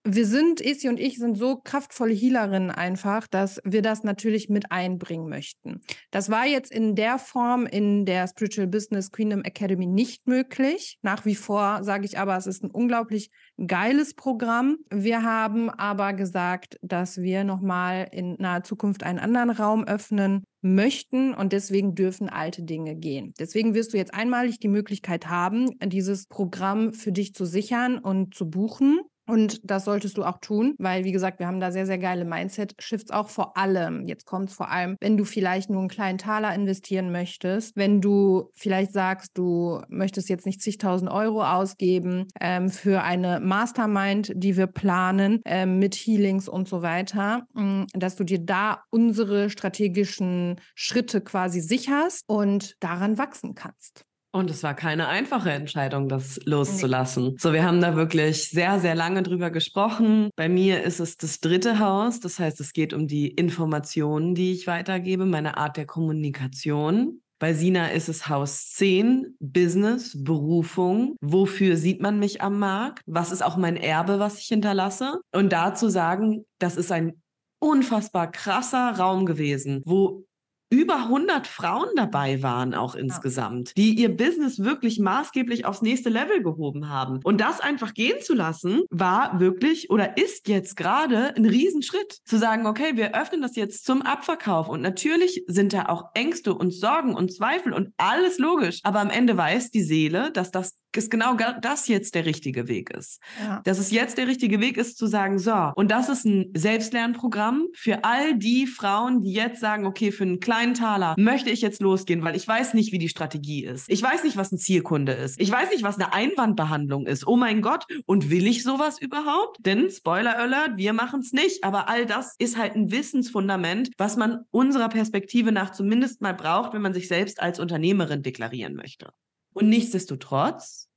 wir 0.04 0.26
sind, 0.26 0.66
Esi 0.66 0.90
und 0.90 1.00
ich, 1.00 1.18
sind 1.18 1.38
so 1.38 1.58
kraftvolle 1.58 2.14
Healerinnen 2.14 2.72
einfach, 2.72 3.28
dass 3.28 3.62
wir 3.64 3.82
das 3.82 4.04
natürlich 4.04 4.50
mit 4.50 4.72
einbringen 4.72 5.30
möchten. 5.30 5.82
Das 6.10 6.30
war 6.30 6.46
jetzt 6.46 6.72
in 6.72 6.96
der 6.96 7.20
Form 7.20 7.66
in 7.68 8.06
der 8.06 8.28
Spiritual 8.28 8.68
Business 8.68 9.12
Queendom 9.12 9.44
Academy 9.44 9.86
nicht 9.86 10.28
möglich. 10.28 10.98
Nach 11.04 11.26
wie 11.26 11.36
vor 11.36 11.84
sage 11.84 12.06
ich 12.06 12.18
aber, 12.18 12.36
es 12.36 12.48
ist 12.48 12.64
ein 12.64 12.72
unglaublich 12.72 13.30
geiles 13.68 14.16
Programm. 14.16 14.78
Wir 14.90 15.24
haben 15.24 15.70
aber 15.70 16.14
gesagt, 16.14 16.78
dass 16.82 17.22
wir 17.22 17.44
nochmal 17.44 18.08
in 18.12 18.36
naher 18.40 18.64
Zukunft 18.64 19.04
einen 19.04 19.20
anderen 19.20 19.52
Raum 19.52 19.84
öffnen 19.84 20.44
möchten 20.62 21.34
und 21.34 21.54
deswegen 21.54 21.96
dürfen 21.96 22.30
alte 22.30 22.64
Dinge 22.64 22.96
gehen. 22.96 23.34
Deswegen 23.40 23.74
wirst 23.74 23.94
du 23.94 23.98
jetzt 23.98 24.14
einmalig 24.14 24.60
die 24.60 24.68
Möglichkeit 24.68 25.28
haben, 25.28 25.70
dieses 25.84 26.28
Programm 26.28 26.94
für 26.94 27.12
dich 27.12 27.34
zu 27.34 27.46
sichern 27.46 27.98
und 27.98 28.36
zu 28.36 28.50
buchen. 28.50 29.02
Und 29.32 29.62
das 29.64 29.86
solltest 29.86 30.18
du 30.18 30.26
auch 30.26 30.40
tun, 30.40 30.76
weil, 30.78 31.06
wie 31.06 31.14
gesagt, 31.14 31.40
wir 31.40 31.48
haben 31.48 31.62
da 31.62 31.72
sehr, 31.72 31.86
sehr 31.86 31.98
geile 31.98 32.26
Mindset-Shifts 32.26 33.12
auch 33.12 33.30
vor 33.30 33.56
allem. 33.56 34.06
Jetzt 34.06 34.26
kommt 34.26 34.50
es 34.50 34.56
vor 34.56 34.70
allem, 34.70 34.98
wenn 35.00 35.16
du 35.16 35.24
vielleicht 35.24 35.70
nur 35.70 35.80
einen 35.80 35.88
kleinen 35.88 36.18
Taler 36.18 36.54
investieren 36.54 37.14
möchtest, 37.14 37.78
wenn 37.78 38.02
du 38.02 38.50
vielleicht 38.56 38.92
sagst, 38.92 39.38
du 39.38 39.82
möchtest 39.88 40.28
jetzt 40.28 40.46
nicht 40.46 40.62
zigtausend 40.62 41.10
Euro 41.10 41.46
ausgeben 41.46 42.28
ähm, 42.42 42.68
für 42.68 43.04
eine 43.04 43.40
Mastermind, 43.40 44.34
die 44.36 44.58
wir 44.58 44.68
planen 44.68 45.40
ähm, 45.46 45.80
mit 45.80 45.96
Healings 45.96 46.50
und 46.50 46.68
so 46.68 46.82
weiter, 46.82 47.48
mm, 47.54 47.84
dass 47.94 48.18
du 48.18 48.26
dir 48.26 48.40
da 48.40 48.84
unsere 48.90 49.50
strategischen 49.50 50.60
Schritte 50.76 51.22
quasi 51.22 51.62
sicherst 51.62 52.26
und 52.28 52.76
daran 52.82 53.18
wachsen 53.18 53.56
kannst. 53.56 54.04
Und 54.34 54.50
es 54.50 54.64
war 54.64 54.74
keine 54.74 55.10
einfache 55.10 55.52
Entscheidung, 55.52 56.08
das 56.08 56.40
loszulassen. 56.46 57.36
So, 57.38 57.52
wir 57.52 57.64
haben 57.64 57.82
da 57.82 57.96
wirklich 57.98 58.50
sehr, 58.50 58.80
sehr 58.80 58.96
lange 58.96 59.24
drüber 59.24 59.52
gesprochen. 59.52 60.30
Bei 60.38 60.48
mir 60.48 60.84
ist 60.84 61.02
es 61.02 61.18
das 61.18 61.42
dritte 61.42 61.80
Haus. 61.80 62.22
Das 62.22 62.40
heißt, 62.40 62.62
es 62.62 62.72
geht 62.72 62.94
um 62.94 63.08
die 63.08 63.28
Informationen, 63.28 64.34
die 64.34 64.54
ich 64.54 64.68
weitergebe, 64.68 65.26
meine 65.26 65.58
Art 65.58 65.76
der 65.76 65.86
Kommunikation. 65.86 67.22
Bei 67.40 67.54
Sina 67.54 67.88
ist 67.88 68.08
es 68.08 68.30
Haus 68.30 68.70
10, 68.70 69.36
Business, 69.40 70.16
Berufung. 70.24 71.16
Wofür 71.22 71.76
sieht 71.76 72.00
man 72.00 72.20
mich 72.20 72.42
am 72.42 72.60
Markt? 72.60 73.02
Was 73.08 73.32
ist 73.32 73.44
auch 73.44 73.58
mein 73.58 73.76
Erbe, 73.76 74.20
was 74.20 74.38
ich 74.38 74.46
hinterlasse? 74.46 75.20
Und 75.34 75.52
dazu 75.52 75.90
sagen, 75.90 76.46
das 76.60 76.78
ist 76.78 76.92
ein 76.92 77.22
unfassbar 77.60 78.30
krasser 78.30 78.92
Raum 78.98 79.26
gewesen, 79.26 79.82
wo 79.86 80.24
über 80.72 80.96
100 80.96 81.48
Frauen 81.48 81.90
dabei 81.96 82.42
waren 82.42 82.74
auch 82.74 82.96
insgesamt, 82.96 83.76
die 83.78 83.94
ihr 83.94 84.16
Business 84.16 84.60
wirklich 84.60 85.00
maßgeblich 85.00 85.66
aufs 85.66 85.82
nächste 85.82 86.10
Level 86.10 86.42
gehoben 86.42 86.90
haben. 86.90 87.20
Und 87.24 87.42
das 87.42 87.60
einfach 87.60 87.94
gehen 87.94 88.22
zu 88.22 88.34
lassen, 88.34 88.84
war 88.90 89.40
wirklich 89.40 89.90
oder 89.90 90.18
ist 90.18 90.48
jetzt 90.48 90.78
gerade 90.78 91.36
ein 91.36 91.46
Riesenschritt. 91.46 92.20
Zu 92.26 92.38
sagen, 92.38 92.66
okay, 92.66 92.96
wir 92.96 93.16
öffnen 93.16 93.42
das 93.42 93.56
jetzt 93.56 93.86
zum 93.86 94.02
Abverkauf. 94.02 94.70
Und 94.70 94.82
natürlich 94.82 95.44
sind 95.48 95.74
da 95.74 95.88
auch 95.88 96.06
Ängste 96.14 96.56
und 96.56 96.72
Sorgen 96.72 97.16
und 97.16 97.34
Zweifel 97.34 97.74
und 97.74 97.90
alles 97.98 98.38
logisch. 98.38 98.80
Aber 98.84 99.02
am 99.02 99.10
Ende 99.10 99.36
weiß 99.36 99.72
die 99.72 99.84
Seele, 99.84 100.32
dass 100.32 100.52
das 100.52 100.81
ist 100.98 101.12
genau 101.12 101.36
das 101.62 101.88
jetzt 101.88 102.16
der 102.16 102.26
richtige 102.26 102.68
Weg 102.68 102.90
ist. 102.90 103.20
Ja. 103.42 103.62
Dass 103.64 103.80
es 103.80 103.92
jetzt 103.92 104.18
der 104.18 104.28
richtige 104.28 104.60
Weg 104.60 104.78
ist, 104.78 104.98
zu 104.98 105.08
sagen, 105.08 105.40
so, 105.40 105.72
und 105.76 105.92
das 105.92 106.10
ist 106.10 106.26
ein 106.26 106.52
Selbstlernprogramm 106.56 107.68
für 107.74 108.04
all 108.04 108.38
die 108.38 108.68
Frauen, 108.68 109.22
die 109.22 109.34
jetzt 109.34 109.60
sagen, 109.62 109.86
okay, 109.86 110.12
für 110.12 110.24
einen 110.24 110.40
kleinen 110.40 110.74
Taler 110.74 111.16
möchte 111.18 111.50
ich 111.50 111.62
jetzt 111.62 111.82
losgehen, 111.82 112.24
weil 112.24 112.36
ich 112.36 112.48
weiß 112.48 112.74
nicht, 112.74 112.92
wie 112.92 112.98
die 112.98 113.10
Strategie 113.10 113.66
ist. 113.66 113.90
Ich 113.90 114.02
weiß 114.02 114.24
nicht, 114.24 114.38
was 114.38 114.52
ein 114.52 114.58
Zielkunde 114.58 115.14
ist. 115.14 115.40
Ich 115.40 115.52
weiß 115.52 115.72
nicht, 115.72 115.84
was 115.84 115.96
eine 115.96 116.14
Einwandbehandlung 116.14 117.06
ist. 117.06 117.28
Oh 117.28 117.38
mein 117.38 117.62
Gott, 117.62 117.86
und 118.06 118.30
will 118.30 118.48
ich 118.48 118.64
sowas 118.64 119.00
überhaupt? 119.00 119.58
Denn, 119.66 119.90
Spoiler 119.90 120.38
Alert, 120.38 120.78
wir 120.78 120.94
machen 120.94 121.22
es 121.22 121.34
nicht. 121.34 121.64
Aber 121.64 121.90
all 121.90 122.06
das 122.06 122.36
ist 122.38 122.58
halt 122.58 122.76
ein 122.76 122.92
Wissensfundament, 122.92 123.92
was 123.98 124.18
man 124.18 124.46
unserer 124.52 124.90
Perspektive 124.90 125.52
nach 125.52 125.72
zumindest 125.72 126.22
mal 126.22 126.34
braucht, 126.34 126.74
wenn 126.74 126.82
man 126.82 126.94
sich 126.94 127.08
selbst 127.08 127.42
als 127.42 127.60
Unternehmerin 127.60 128.22
deklarieren 128.24 128.76
möchte. 128.76 129.12
Und 129.54 129.70
nichtsdestotrotz 129.70 130.90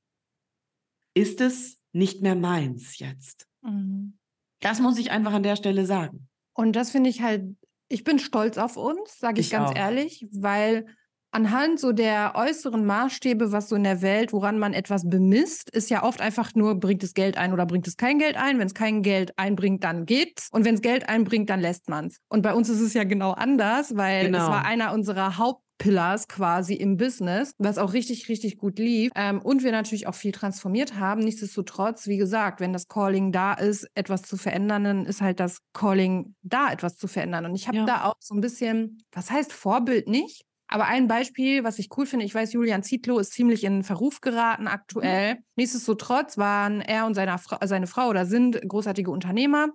ist 1.15 1.41
es 1.41 1.79
nicht 1.93 2.23
mehr 2.23 2.35
meins 2.35 2.99
jetzt. 2.99 3.47
Mhm. 3.63 4.19
Das 4.61 4.81
muss 4.81 4.99
ich 4.99 5.11
einfach 5.11 5.33
an 5.33 5.43
der 5.43 5.57
Stelle 5.57 5.87
sagen. 5.87 6.29
Und 6.55 6.75
das 6.77 6.91
finde 6.91 7.11
ich 7.11 7.23
halt, 7.23 7.57
ich 7.89 8.05
bin 8.05 8.19
stolz 8.19 8.59
auf 8.59 8.77
uns, 8.77 9.19
sage 9.19 9.41
ich, 9.41 9.49
ich, 9.49 9.53
ganz 9.53 9.71
auch. 9.71 9.77
ehrlich, 9.77 10.27
weil 10.33 10.87
anhand 11.35 11.81
so 11.81 11.93
der 11.93 12.33
äußeren 12.37 12.87
Maßstäbe, 12.87 13.51
was 13.51 13.69
so 13.69 13.77
in 13.77 13.83
der 13.83 14.03
Welt, 14.03 14.33
woran 14.33 14.59
man 14.59 14.73
etwas 14.73 15.09
bemisst, 15.09 15.69
ist 15.71 15.91
ja 15.91 16.05
oft 16.05 16.21
einfach 16.21 16.55
nur, 16.55 16.77
bringt 16.77 17.03
es 17.03 17.13
Geld 17.13 17.37
ein 17.37 17.53
oder 17.53 17.67
bringt 17.67 17.89
es 17.89 17.97
kein 17.97 18.19
Geld 18.19 18.37
ein. 18.37 18.59
Wenn 18.59 18.69
es 18.69 18.75
kein 18.75 19.03
Geld 19.03 19.37
einbringt, 19.37 19.83
dann 19.83 20.07
geht's. 20.07 20.49
Und 20.53 20.65
wenn 20.65 20.77
es 20.77 20.81
Geld 20.81 21.09
einbringt, 21.09 21.51
dann 21.51 21.61
lässt 21.61 21.89
man 21.89 22.07
es. 22.07 22.21
Und 22.29 22.43
bei 22.43 22.55
uns 22.55 22.69
ist 22.69 22.81
es 22.81 22.95
ja 22.95 23.05
genau 23.05 23.33
anders, 23.33 23.97
weil 23.97 24.27
genau. 24.27 24.45
es 24.45 24.49
war 24.49 24.65
einer 24.65 24.93
unserer 24.93 25.37
Haupt 25.37 25.65
Pillars 25.79 26.29
quasi 26.29 26.75
im 26.75 26.97
Business, 26.97 27.53
was 27.59 27.79
auch 27.79 27.93
richtig, 27.93 28.29
richtig 28.29 28.59
gut 28.59 28.79
lief. 28.79 29.11
Ähm, 29.15 29.41
und 29.43 29.63
wir 29.63 29.73
natürlich 29.73 30.07
auch 30.07 30.15
viel 30.15 30.33
transformiert 30.33 30.99
haben. 30.99 31.21
Nichtsdestotrotz, 31.21 32.07
wie 32.07 32.17
gesagt, 32.17 32.61
wenn 32.61 32.73
das 32.73 32.89
Calling 32.89 33.33
da 33.33 33.55
ist, 33.55 33.89
etwas 33.95 34.23
zu 34.23 34.37
verändern, 34.37 34.85
dann 34.85 35.07
ist 35.07 35.21
halt 35.21 35.41
das 35.41 35.59
Calling 35.73 36.35
da, 36.43 36.71
etwas 36.73 36.97
zu 36.97 37.09
verändern. 37.09 37.47
Und 37.47 37.55
ich 37.55 37.67
habe 37.69 37.79
ja. 37.79 37.85
da 37.87 38.05
auch 38.05 38.17
so 38.21 38.35
ein 38.35 38.41
bisschen, 38.41 39.03
was 39.13 39.31
heißt 39.31 39.53
Vorbild 39.53 40.09
nicht? 40.09 40.45
Aber 40.67 40.87
ein 40.87 41.07
Beispiel, 41.07 41.63
was 41.63 41.79
ich 41.79 41.89
cool 41.97 42.07
finde, 42.07 42.25
ich 42.25 42.35
weiß, 42.35 42.53
Julian 42.53 42.83
Zietlow 42.83 43.19
ist 43.19 43.33
ziemlich 43.33 43.65
in 43.65 43.85
Verruf 43.85 44.21
geraten 44.21 44.67
aktuell. 44.67 45.35
Mhm. 45.35 45.39
Nichtsdestotrotz 45.57 46.39
waren 46.39 46.81
er 46.81 47.07
und 47.07 47.15
seine, 47.15 47.39
Fra 47.39 47.59
seine 47.67 47.87
Frau 47.87 48.09
oder 48.09 48.27
sind 48.27 48.61
großartige 48.67 49.11
Unternehmer, 49.11 49.69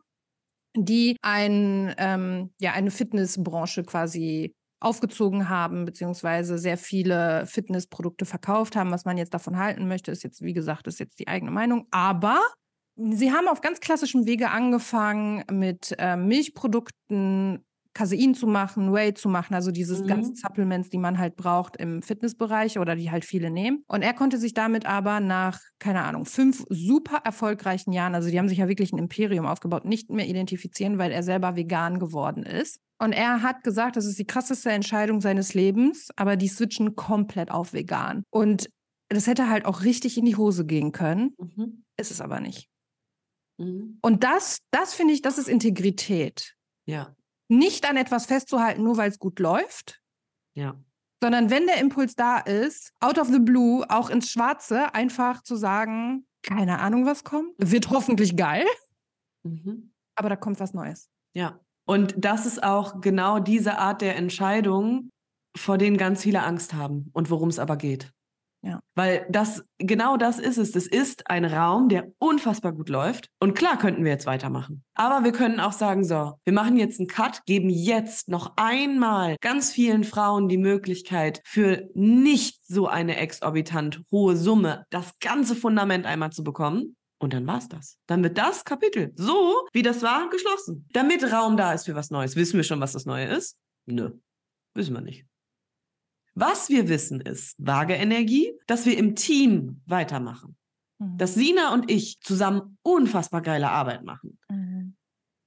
die 0.75 1.15
ein, 1.21 1.93
ähm, 1.97 2.53
ja, 2.59 2.73
eine 2.73 2.91
Fitnessbranche 2.91 3.83
quasi 3.83 4.55
aufgezogen 4.79 5.49
haben, 5.49 5.85
beziehungsweise 5.85 6.57
sehr 6.57 6.77
viele 6.77 7.45
Fitnessprodukte 7.45 8.25
verkauft 8.25 8.75
haben. 8.75 8.91
Was 8.91 9.05
man 9.05 9.17
jetzt 9.17 9.33
davon 9.33 9.57
halten 9.57 9.87
möchte, 9.87 10.11
ist 10.11 10.23
jetzt, 10.23 10.41
wie 10.41 10.53
gesagt, 10.53 10.87
ist 10.87 10.99
jetzt 10.99 11.19
die 11.19 11.27
eigene 11.27 11.51
Meinung. 11.51 11.87
Aber 11.91 12.39
sie 12.95 13.31
haben 13.31 13.47
auf 13.47 13.61
ganz 13.61 13.79
klassischem 13.79 14.25
Wege 14.25 14.51
angefangen 14.51 15.43
mit 15.51 15.95
äh, 15.97 16.15
Milchprodukten 16.15 17.65
Casein 17.93 18.35
zu 18.35 18.47
machen, 18.47 18.93
Whey 18.93 19.13
zu 19.13 19.29
machen, 19.29 19.53
also 19.55 19.71
diese 19.71 20.01
Mhm. 20.03 20.07
ganzen 20.07 20.35
Supplements, 20.35 20.89
die 20.89 20.97
man 20.97 21.17
halt 21.17 21.35
braucht 21.35 21.75
im 21.77 22.01
Fitnessbereich 22.01 22.77
oder 22.79 22.95
die 22.95 23.11
halt 23.11 23.25
viele 23.25 23.49
nehmen. 23.49 23.83
Und 23.87 24.01
er 24.03 24.13
konnte 24.13 24.37
sich 24.37 24.53
damit 24.53 24.85
aber 24.85 25.19
nach, 25.19 25.59
keine 25.79 26.01
Ahnung, 26.03 26.25
fünf 26.25 26.63
super 26.69 27.21
erfolgreichen 27.23 27.91
Jahren, 27.91 28.15
also 28.15 28.29
die 28.29 28.37
haben 28.39 28.49
sich 28.49 28.59
ja 28.59 28.67
wirklich 28.67 28.93
ein 28.93 28.99
Imperium 28.99 29.45
aufgebaut, 29.45 29.85
nicht 29.85 30.09
mehr 30.09 30.27
identifizieren, 30.27 30.97
weil 30.97 31.11
er 31.11 31.23
selber 31.23 31.55
vegan 31.55 31.99
geworden 31.99 32.43
ist. 32.43 32.79
Und 33.01 33.13
er 33.13 33.41
hat 33.41 33.63
gesagt, 33.63 33.95
das 33.95 34.05
ist 34.05 34.19
die 34.19 34.27
krasseste 34.27 34.69
Entscheidung 34.71 35.21
seines 35.21 35.53
Lebens, 35.53 36.09
aber 36.15 36.35
die 36.35 36.49
switchen 36.49 36.95
komplett 36.95 37.49
auf 37.49 37.73
vegan. 37.73 38.23
Und 38.29 38.69
das 39.09 39.25
hätte 39.25 39.49
halt 39.49 39.65
auch 39.65 39.83
richtig 39.83 40.17
in 40.17 40.25
die 40.25 40.35
Hose 40.35 40.65
gehen 40.65 40.91
können, 40.91 41.33
Mhm. 41.39 41.83
ist 41.97 42.11
es 42.11 42.21
aber 42.21 42.39
nicht. 42.39 42.67
Mhm. 43.57 43.97
Und 44.01 44.23
das, 44.23 44.59
das 44.71 44.93
finde 44.93 45.13
ich, 45.13 45.21
das 45.21 45.37
ist 45.37 45.47
Integrität. 45.49 46.53
Ja, 46.85 47.15
Nicht 47.49 47.89
an 47.89 47.97
etwas 47.97 48.25
festzuhalten, 48.27 48.83
nur 48.83 48.97
weil 48.97 49.09
es 49.09 49.19
gut 49.19 49.39
läuft, 49.39 50.01
ja. 50.53 50.75
sondern 51.21 51.49
wenn 51.49 51.65
der 51.65 51.77
Impuls 51.79 52.15
da 52.15 52.37
ist, 52.37 52.93
out 52.99 53.17
of 53.17 53.27
the 53.27 53.39
blue, 53.39 53.85
auch 53.89 54.09
ins 54.09 54.29
Schwarze, 54.31 54.93
einfach 54.93 55.41
zu 55.43 55.55
sagen, 55.55 56.25
keine 56.43 56.79
Ahnung, 56.79 57.05
was 57.05 57.23
kommt, 57.23 57.53
wird 57.57 57.89
hoffentlich 57.89 58.37
geil, 58.37 58.65
Mhm. 59.43 59.91
aber 60.15 60.29
da 60.29 60.35
kommt 60.35 60.59
was 60.59 60.73
Neues. 60.73 61.09
Ja. 61.33 61.59
Und 61.85 62.13
das 62.17 62.45
ist 62.45 62.61
auch 62.61 63.01
genau 63.01 63.39
diese 63.39 63.77
Art 63.79 64.01
der 64.01 64.15
Entscheidung, 64.15 65.09
vor 65.57 65.77
denen 65.77 65.97
ganz 65.97 66.21
viele 66.21 66.43
Angst 66.43 66.73
haben 66.73 67.09
und 67.13 67.29
worum 67.31 67.49
es 67.49 67.57
aber 67.57 67.77
geht. 67.77 68.13
Ja. 68.61 68.81
Weil 68.95 69.25
das, 69.29 69.63
genau 69.77 70.17
das 70.17 70.37
ist 70.37 70.57
es. 70.57 70.71
Das 70.71 70.85
ist 70.85 71.29
ein 71.29 71.45
Raum, 71.45 71.87
der 71.87 72.11
unfassbar 72.19 72.73
gut 72.73 72.89
läuft. 72.89 73.29
Und 73.39 73.55
klar 73.55 73.77
könnten 73.77 74.03
wir 74.03 74.11
jetzt 74.11 74.25
weitermachen. 74.25 74.83
Aber 74.95 75.23
wir 75.23 75.31
können 75.31 75.59
auch 75.59 75.71
sagen, 75.71 76.03
so, 76.03 76.33
wir 76.43 76.53
machen 76.53 76.77
jetzt 76.77 76.99
einen 76.99 77.07
Cut, 77.07 77.45
geben 77.45 77.69
jetzt 77.69 78.27
noch 78.27 78.53
einmal 78.57 79.37
ganz 79.39 79.71
vielen 79.71 80.03
Frauen 80.03 80.49
die 80.49 80.57
Möglichkeit, 80.57 81.41
für 81.45 81.87
nicht 81.93 82.65
so 82.65 82.87
eine 82.87 83.15
exorbitant 83.15 84.01
hohe 84.11 84.35
Summe 84.35 84.85
das 84.89 85.17
ganze 85.19 85.55
Fundament 85.55 86.05
einmal 86.05 86.31
zu 86.31 86.43
bekommen. 86.43 86.97
Und 87.21 87.33
dann 87.33 87.47
war's 87.47 87.67
das. 87.67 87.97
Dann 88.07 88.23
wird 88.23 88.37
das 88.37 88.63
Kapitel, 88.63 89.11
so 89.15 89.67
wie 89.73 89.81
das 89.81 90.01
war, 90.01 90.29
geschlossen. 90.29 90.87
Damit 90.93 91.31
Raum 91.31 91.57
da 91.57 91.73
ist 91.73 91.85
für 91.85 91.95
was 91.95 92.11
Neues. 92.11 92.35
Wissen 92.35 92.57
wir 92.57 92.63
schon, 92.63 92.79
was 92.79 92.93
das 92.93 93.05
Neue 93.05 93.27
ist? 93.27 93.57
Nö, 93.85 94.11
wissen 94.73 94.93
wir 94.93 95.01
nicht. 95.01 95.28
Was 96.39 96.69
wir 96.69 96.87
wissen 96.87 97.19
ist, 97.19 97.55
vage 97.57 97.95
Energie, 97.95 98.53
dass 98.65 98.85
wir 98.85 98.97
im 98.97 99.15
Team 99.15 99.81
weitermachen. 99.85 100.55
Mhm. 100.97 101.17
Dass 101.17 101.35
Sina 101.35 101.73
und 101.73 101.91
ich 101.91 102.21
zusammen 102.21 102.77
unfassbar 102.81 103.41
geile 103.41 103.69
Arbeit 103.69 104.05
machen. 104.05 104.39
Mhm. 104.49 104.95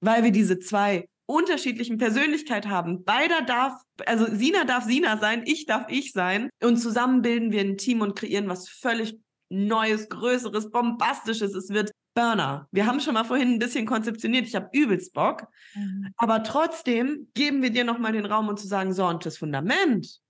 Weil 0.01 0.23
wir 0.23 0.33
diese 0.33 0.59
zwei 0.59 1.09
unterschiedlichen 1.25 1.97
Persönlichkeiten 1.97 2.71
haben. 2.71 3.05
Beider 3.05 3.41
darf, 3.41 3.73
also 4.05 4.27
Sina 4.27 4.65
darf 4.65 4.85
Sina 4.85 5.17
sein, 5.17 5.45
ich 5.47 5.65
darf 5.65 5.87
ich 5.89 6.13
sein. 6.13 6.51
Und 6.63 6.77
zusammen 6.77 7.23
bilden 7.23 7.53
wir 7.53 7.63
ein 7.63 7.79
Team 7.79 8.03
und 8.03 8.15
kreieren 8.15 8.49
was 8.49 8.69
völlig 8.69 9.19
Neues, 9.49 10.11
Größeres, 10.11 10.71
Bombastisches. 10.71 11.55
Es 11.55 11.71
wird 11.71 11.91
Burner. 12.15 12.69
Wir 12.71 12.87
haben 12.87 13.01
schon 13.01 13.15
mal 13.15 13.25
vorhin 13.25 13.53
ein 13.53 13.59
bisschen 13.59 13.87
konzeptioniert. 13.87 14.47
Ich 14.47 14.55
habe 14.55 14.69
übelst 14.73 15.15
Bock. 15.15 15.47
Mhm. 15.75 16.09
Aber 16.19 16.43
trotzdem 16.43 17.29
geben 17.33 17.63
wir 17.63 17.71
dir 17.71 17.85
nochmal 17.85 18.13
den 18.13 18.27
Raum, 18.27 18.49
um 18.49 18.59
zu 18.59 18.67
sagen, 18.67 18.93
so, 18.93 19.07
und 19.07 19.25
das 19.25 19.39
Fundament 19.39 20.22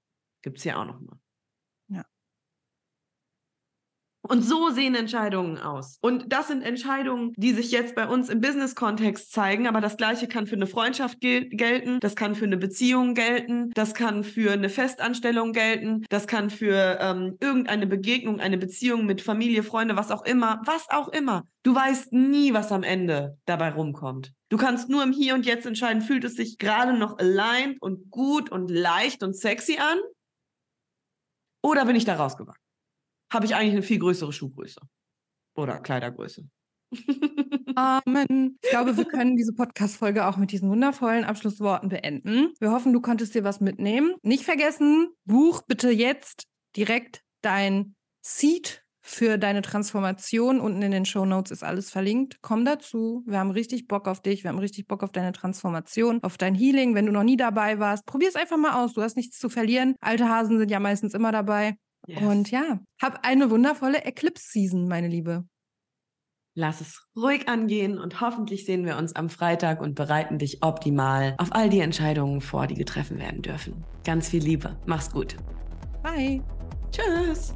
gibt 0.43 0.59
es 0.59 0.65
hier 0.65 0.79
auch 0.79 0.85
nochmal. 0.85 1.19
Ja. 1.89 2.05
Und 4.29 4.43
so 4.43 4.71
sehen 4.71 4.95
Entscheidungen 4.95 5.59
aus. 5.59 5.99
Und 6.01 6.33
das 6.33 6.47
sind 6.47 6.63
Entscheidungen, 6.63 7.33
die 7.37 7.53
sich 7.53 7.73
jetzt 7.73 7.97
bei 7.97 8.07
uns 8.07 8.29
im 8.29 8.41
Business-Kontext 8.41 9.33
zeigen, 9.33 9.67
aber 9.67 9.81
das 9.81 9.97
Gleiche 9.97 10.29
kann 10.29 10.47
für 10.47 10.55
eine 10.55 10.69
Freundschaft 10.69 11.21
gel 11.21 11.49
gelten, 11.49 11.99
das 11.99 12.15
kann 12.15 12.37
für 12.37 12.45
eine 12.45 12.57
Beziehung 12.57 13.15
gelten, 13.15 13.73
das 13.75 13.95
kann 13.95 14.23
für 14.23 14.53
eine 14.53 14.69
Festanstellung 14.69 15.53
gelten, 15.53 16.05
das 16.09 16.29
kann 16.29 16.51
für 16.51 16.99
ähm, 17.01 17.37
irgendeine 17.41 17.89
Begegnung, 17.89 18.39
eine 18.39 18.59
Beziehung 18.59 19.07
mit 19.07 19.23
Familie, 19.23 19.65
Freunde, 19.65 19.97
was 19.97 20.13
auch 20.13 20.25
immer, 20.25 20.63
was 20.67 20.89
auch 20.91 21.09
immer. 21.09 21.43
Du 21.65 21.75
weißt 21.75 22.13
nie, 22.13 22.55
was 22.55 22.71
am 22.71 22.85
Ende 22.85 23.37
dabei 23.45 23.71
rumkommt. 23.71 24.33
Du 24.51 24.57
kannst 24.57 24.89
nur 24.89 25.03
im 25.03 25.13
Hier 25.13 25.35
und 25.35 25.47
Jetzt 25.47 25.67
entscheiden, 25.67 26.01
fühlt 26.01 26.23
es 26.25 26.37
sich 26.37 26.59
gerade 26.59 26.97
noch 26.97 27.19
aligned 27.19 27.77
und 27.81 28.11
gut 28.11 28.51
und 28.51 28.71
leicht 28.71 29.25
und 29.25 29.37
sexy 29.37 29.79
an? 29.79 29.99
Oder 31.63 31.85
bin 31.87 31.97
ich 31.97 32.05
da 32.05 32.17
rausgewachsen? 32.17 32.63
Habe 33.33 33.47
ich 33.47 33.55
eigentlich 33.55 33.73
eine 33.73 33.83
viel 33.83 33.99
größere 33.99 34.33
Schuhgröße? 34.33 34.81
Oder 35.55 35.79
Kleidergröße? 35.79 36.49
Amen. 37.77 38.59
Ich 38.63 38.71
glaube, 38.71 38.97
wir 38.97 39.05
können 39.05 39.37
diese 39.37 39.55
Podcast-Folge 39.55 40.27
auch 40.27 40.37
mit 40.37 40.53
diesen 40.53 40.69
wundervollen 40.69 41.25
Abschlussworten 41.25 41.89
beenden. 41.89 42.53
Wir 42.59 42.71
hoffen, 42.71 42.93
du 42.93 43.01
konntest 43.01 43.35
dir 43.35 43.45
was 43.45 43.61
mitnehmen. 43.61 44.15
Nicht 44.23 44.45
vergessen, 44.45 45.09
buch 45.25 45.63
bitte 45.63 45.91
jetzt 45.91 46.45
direkt 46.77 47.23
dein 47.41 47.95
Seed 48.21 48.82
für 49.03 49.37
deine 49.37 49.63
Transformation. 49.63 50.61
Unten 50.61 50.81
in 50.81 50.93
den 50.93 51.05
Show 51.05 51.25
Notes 51.25 51.51
ist 51.51 51.65
alles 51.65 51.91
verlinkt. 51.91 52.39
Komm 52.41 52.65
dazu. 52.65 53.23
Wir 53.27 53.39
haben 53.39 53.51
richtig 53.51 53.89
Bock 53.89 54.09
auf 54.09 54.23
dich. 54.23 54.45
Wir 54.45 54.51
haben 54.51 54.59
richtig 54.59 54.87
Bock 54.87 55.03
auf 55.03 55.11
deine 55.11 55.33
Transformation, 55.33 56.23
auf 56.23 56.39
dein 56.39 56.55
Healing. 56.55 56.95
Wenn 56.95 57.07
du 57.07 57.13
noch 57.13 57.25
nie 57.25 57.37
dabei 57.37 57.79
warst, 57.79 58.07
probier 58.07 58.29
es 58.29 58.37
einfach 58.37 58.57
mal 58.57 58.83
aus. 58.83 58.95
Du 58.95 59.03
hast 59.03 59.17
nichts 59.17 59.39
zu 59.39 59.49
verlieren. 59.49 59.97
Alte 60.01 60.29
Hasen 60.29 60.59
sind 60.59 60.71
ja 60.71 60.81
meistens 60.81 61.15
immer 61.15 61.33
dabei. 61.33 61.77
Yes. 62.07 62.23
Und 62.23 62.51
ja, 62.51 62.81
hab 63.01 63.25
eine 63.27 63.51
wundervolle 63.51 64.05
Eclipse-Season, 64.05 64.89
meine 64.89 65.09
Liebe. 65.09 65.45
Lass 66.55 66.83
es 66.83 67.09
ruhig 67.17 67.49
angehen 67.49 67.99
und 67.99 68.21
hoffentlich 68.21 68.67
sehen 68.67 68.85
wir 68.85 68.99
uns 68.99 69.17
am 69.17 69.31
Freitag 69.31 69.81
und 69.81 69.95
bereiten 69.95 70.39
dich 70.39 70.63
optimal 70.63 71.35
auf 71.39 71.53
all 71.53 71.71
die 71.71 71.81
Entscheidungen 71.81 72.43
vor, 72.43 72.67
die 72.67 72.75
getreffen 72.75 73.19
werden 73.19 73.41
dürfen. 73.41 73.85
Ganz 74.05 74.29
viel 74.29 74.43
Liebe. 74.43 74.77
Mach's 74.85 75.11
gut. 75.11 75.37
Bye. 76.03 76.43
Tschüss. 76.91 77.55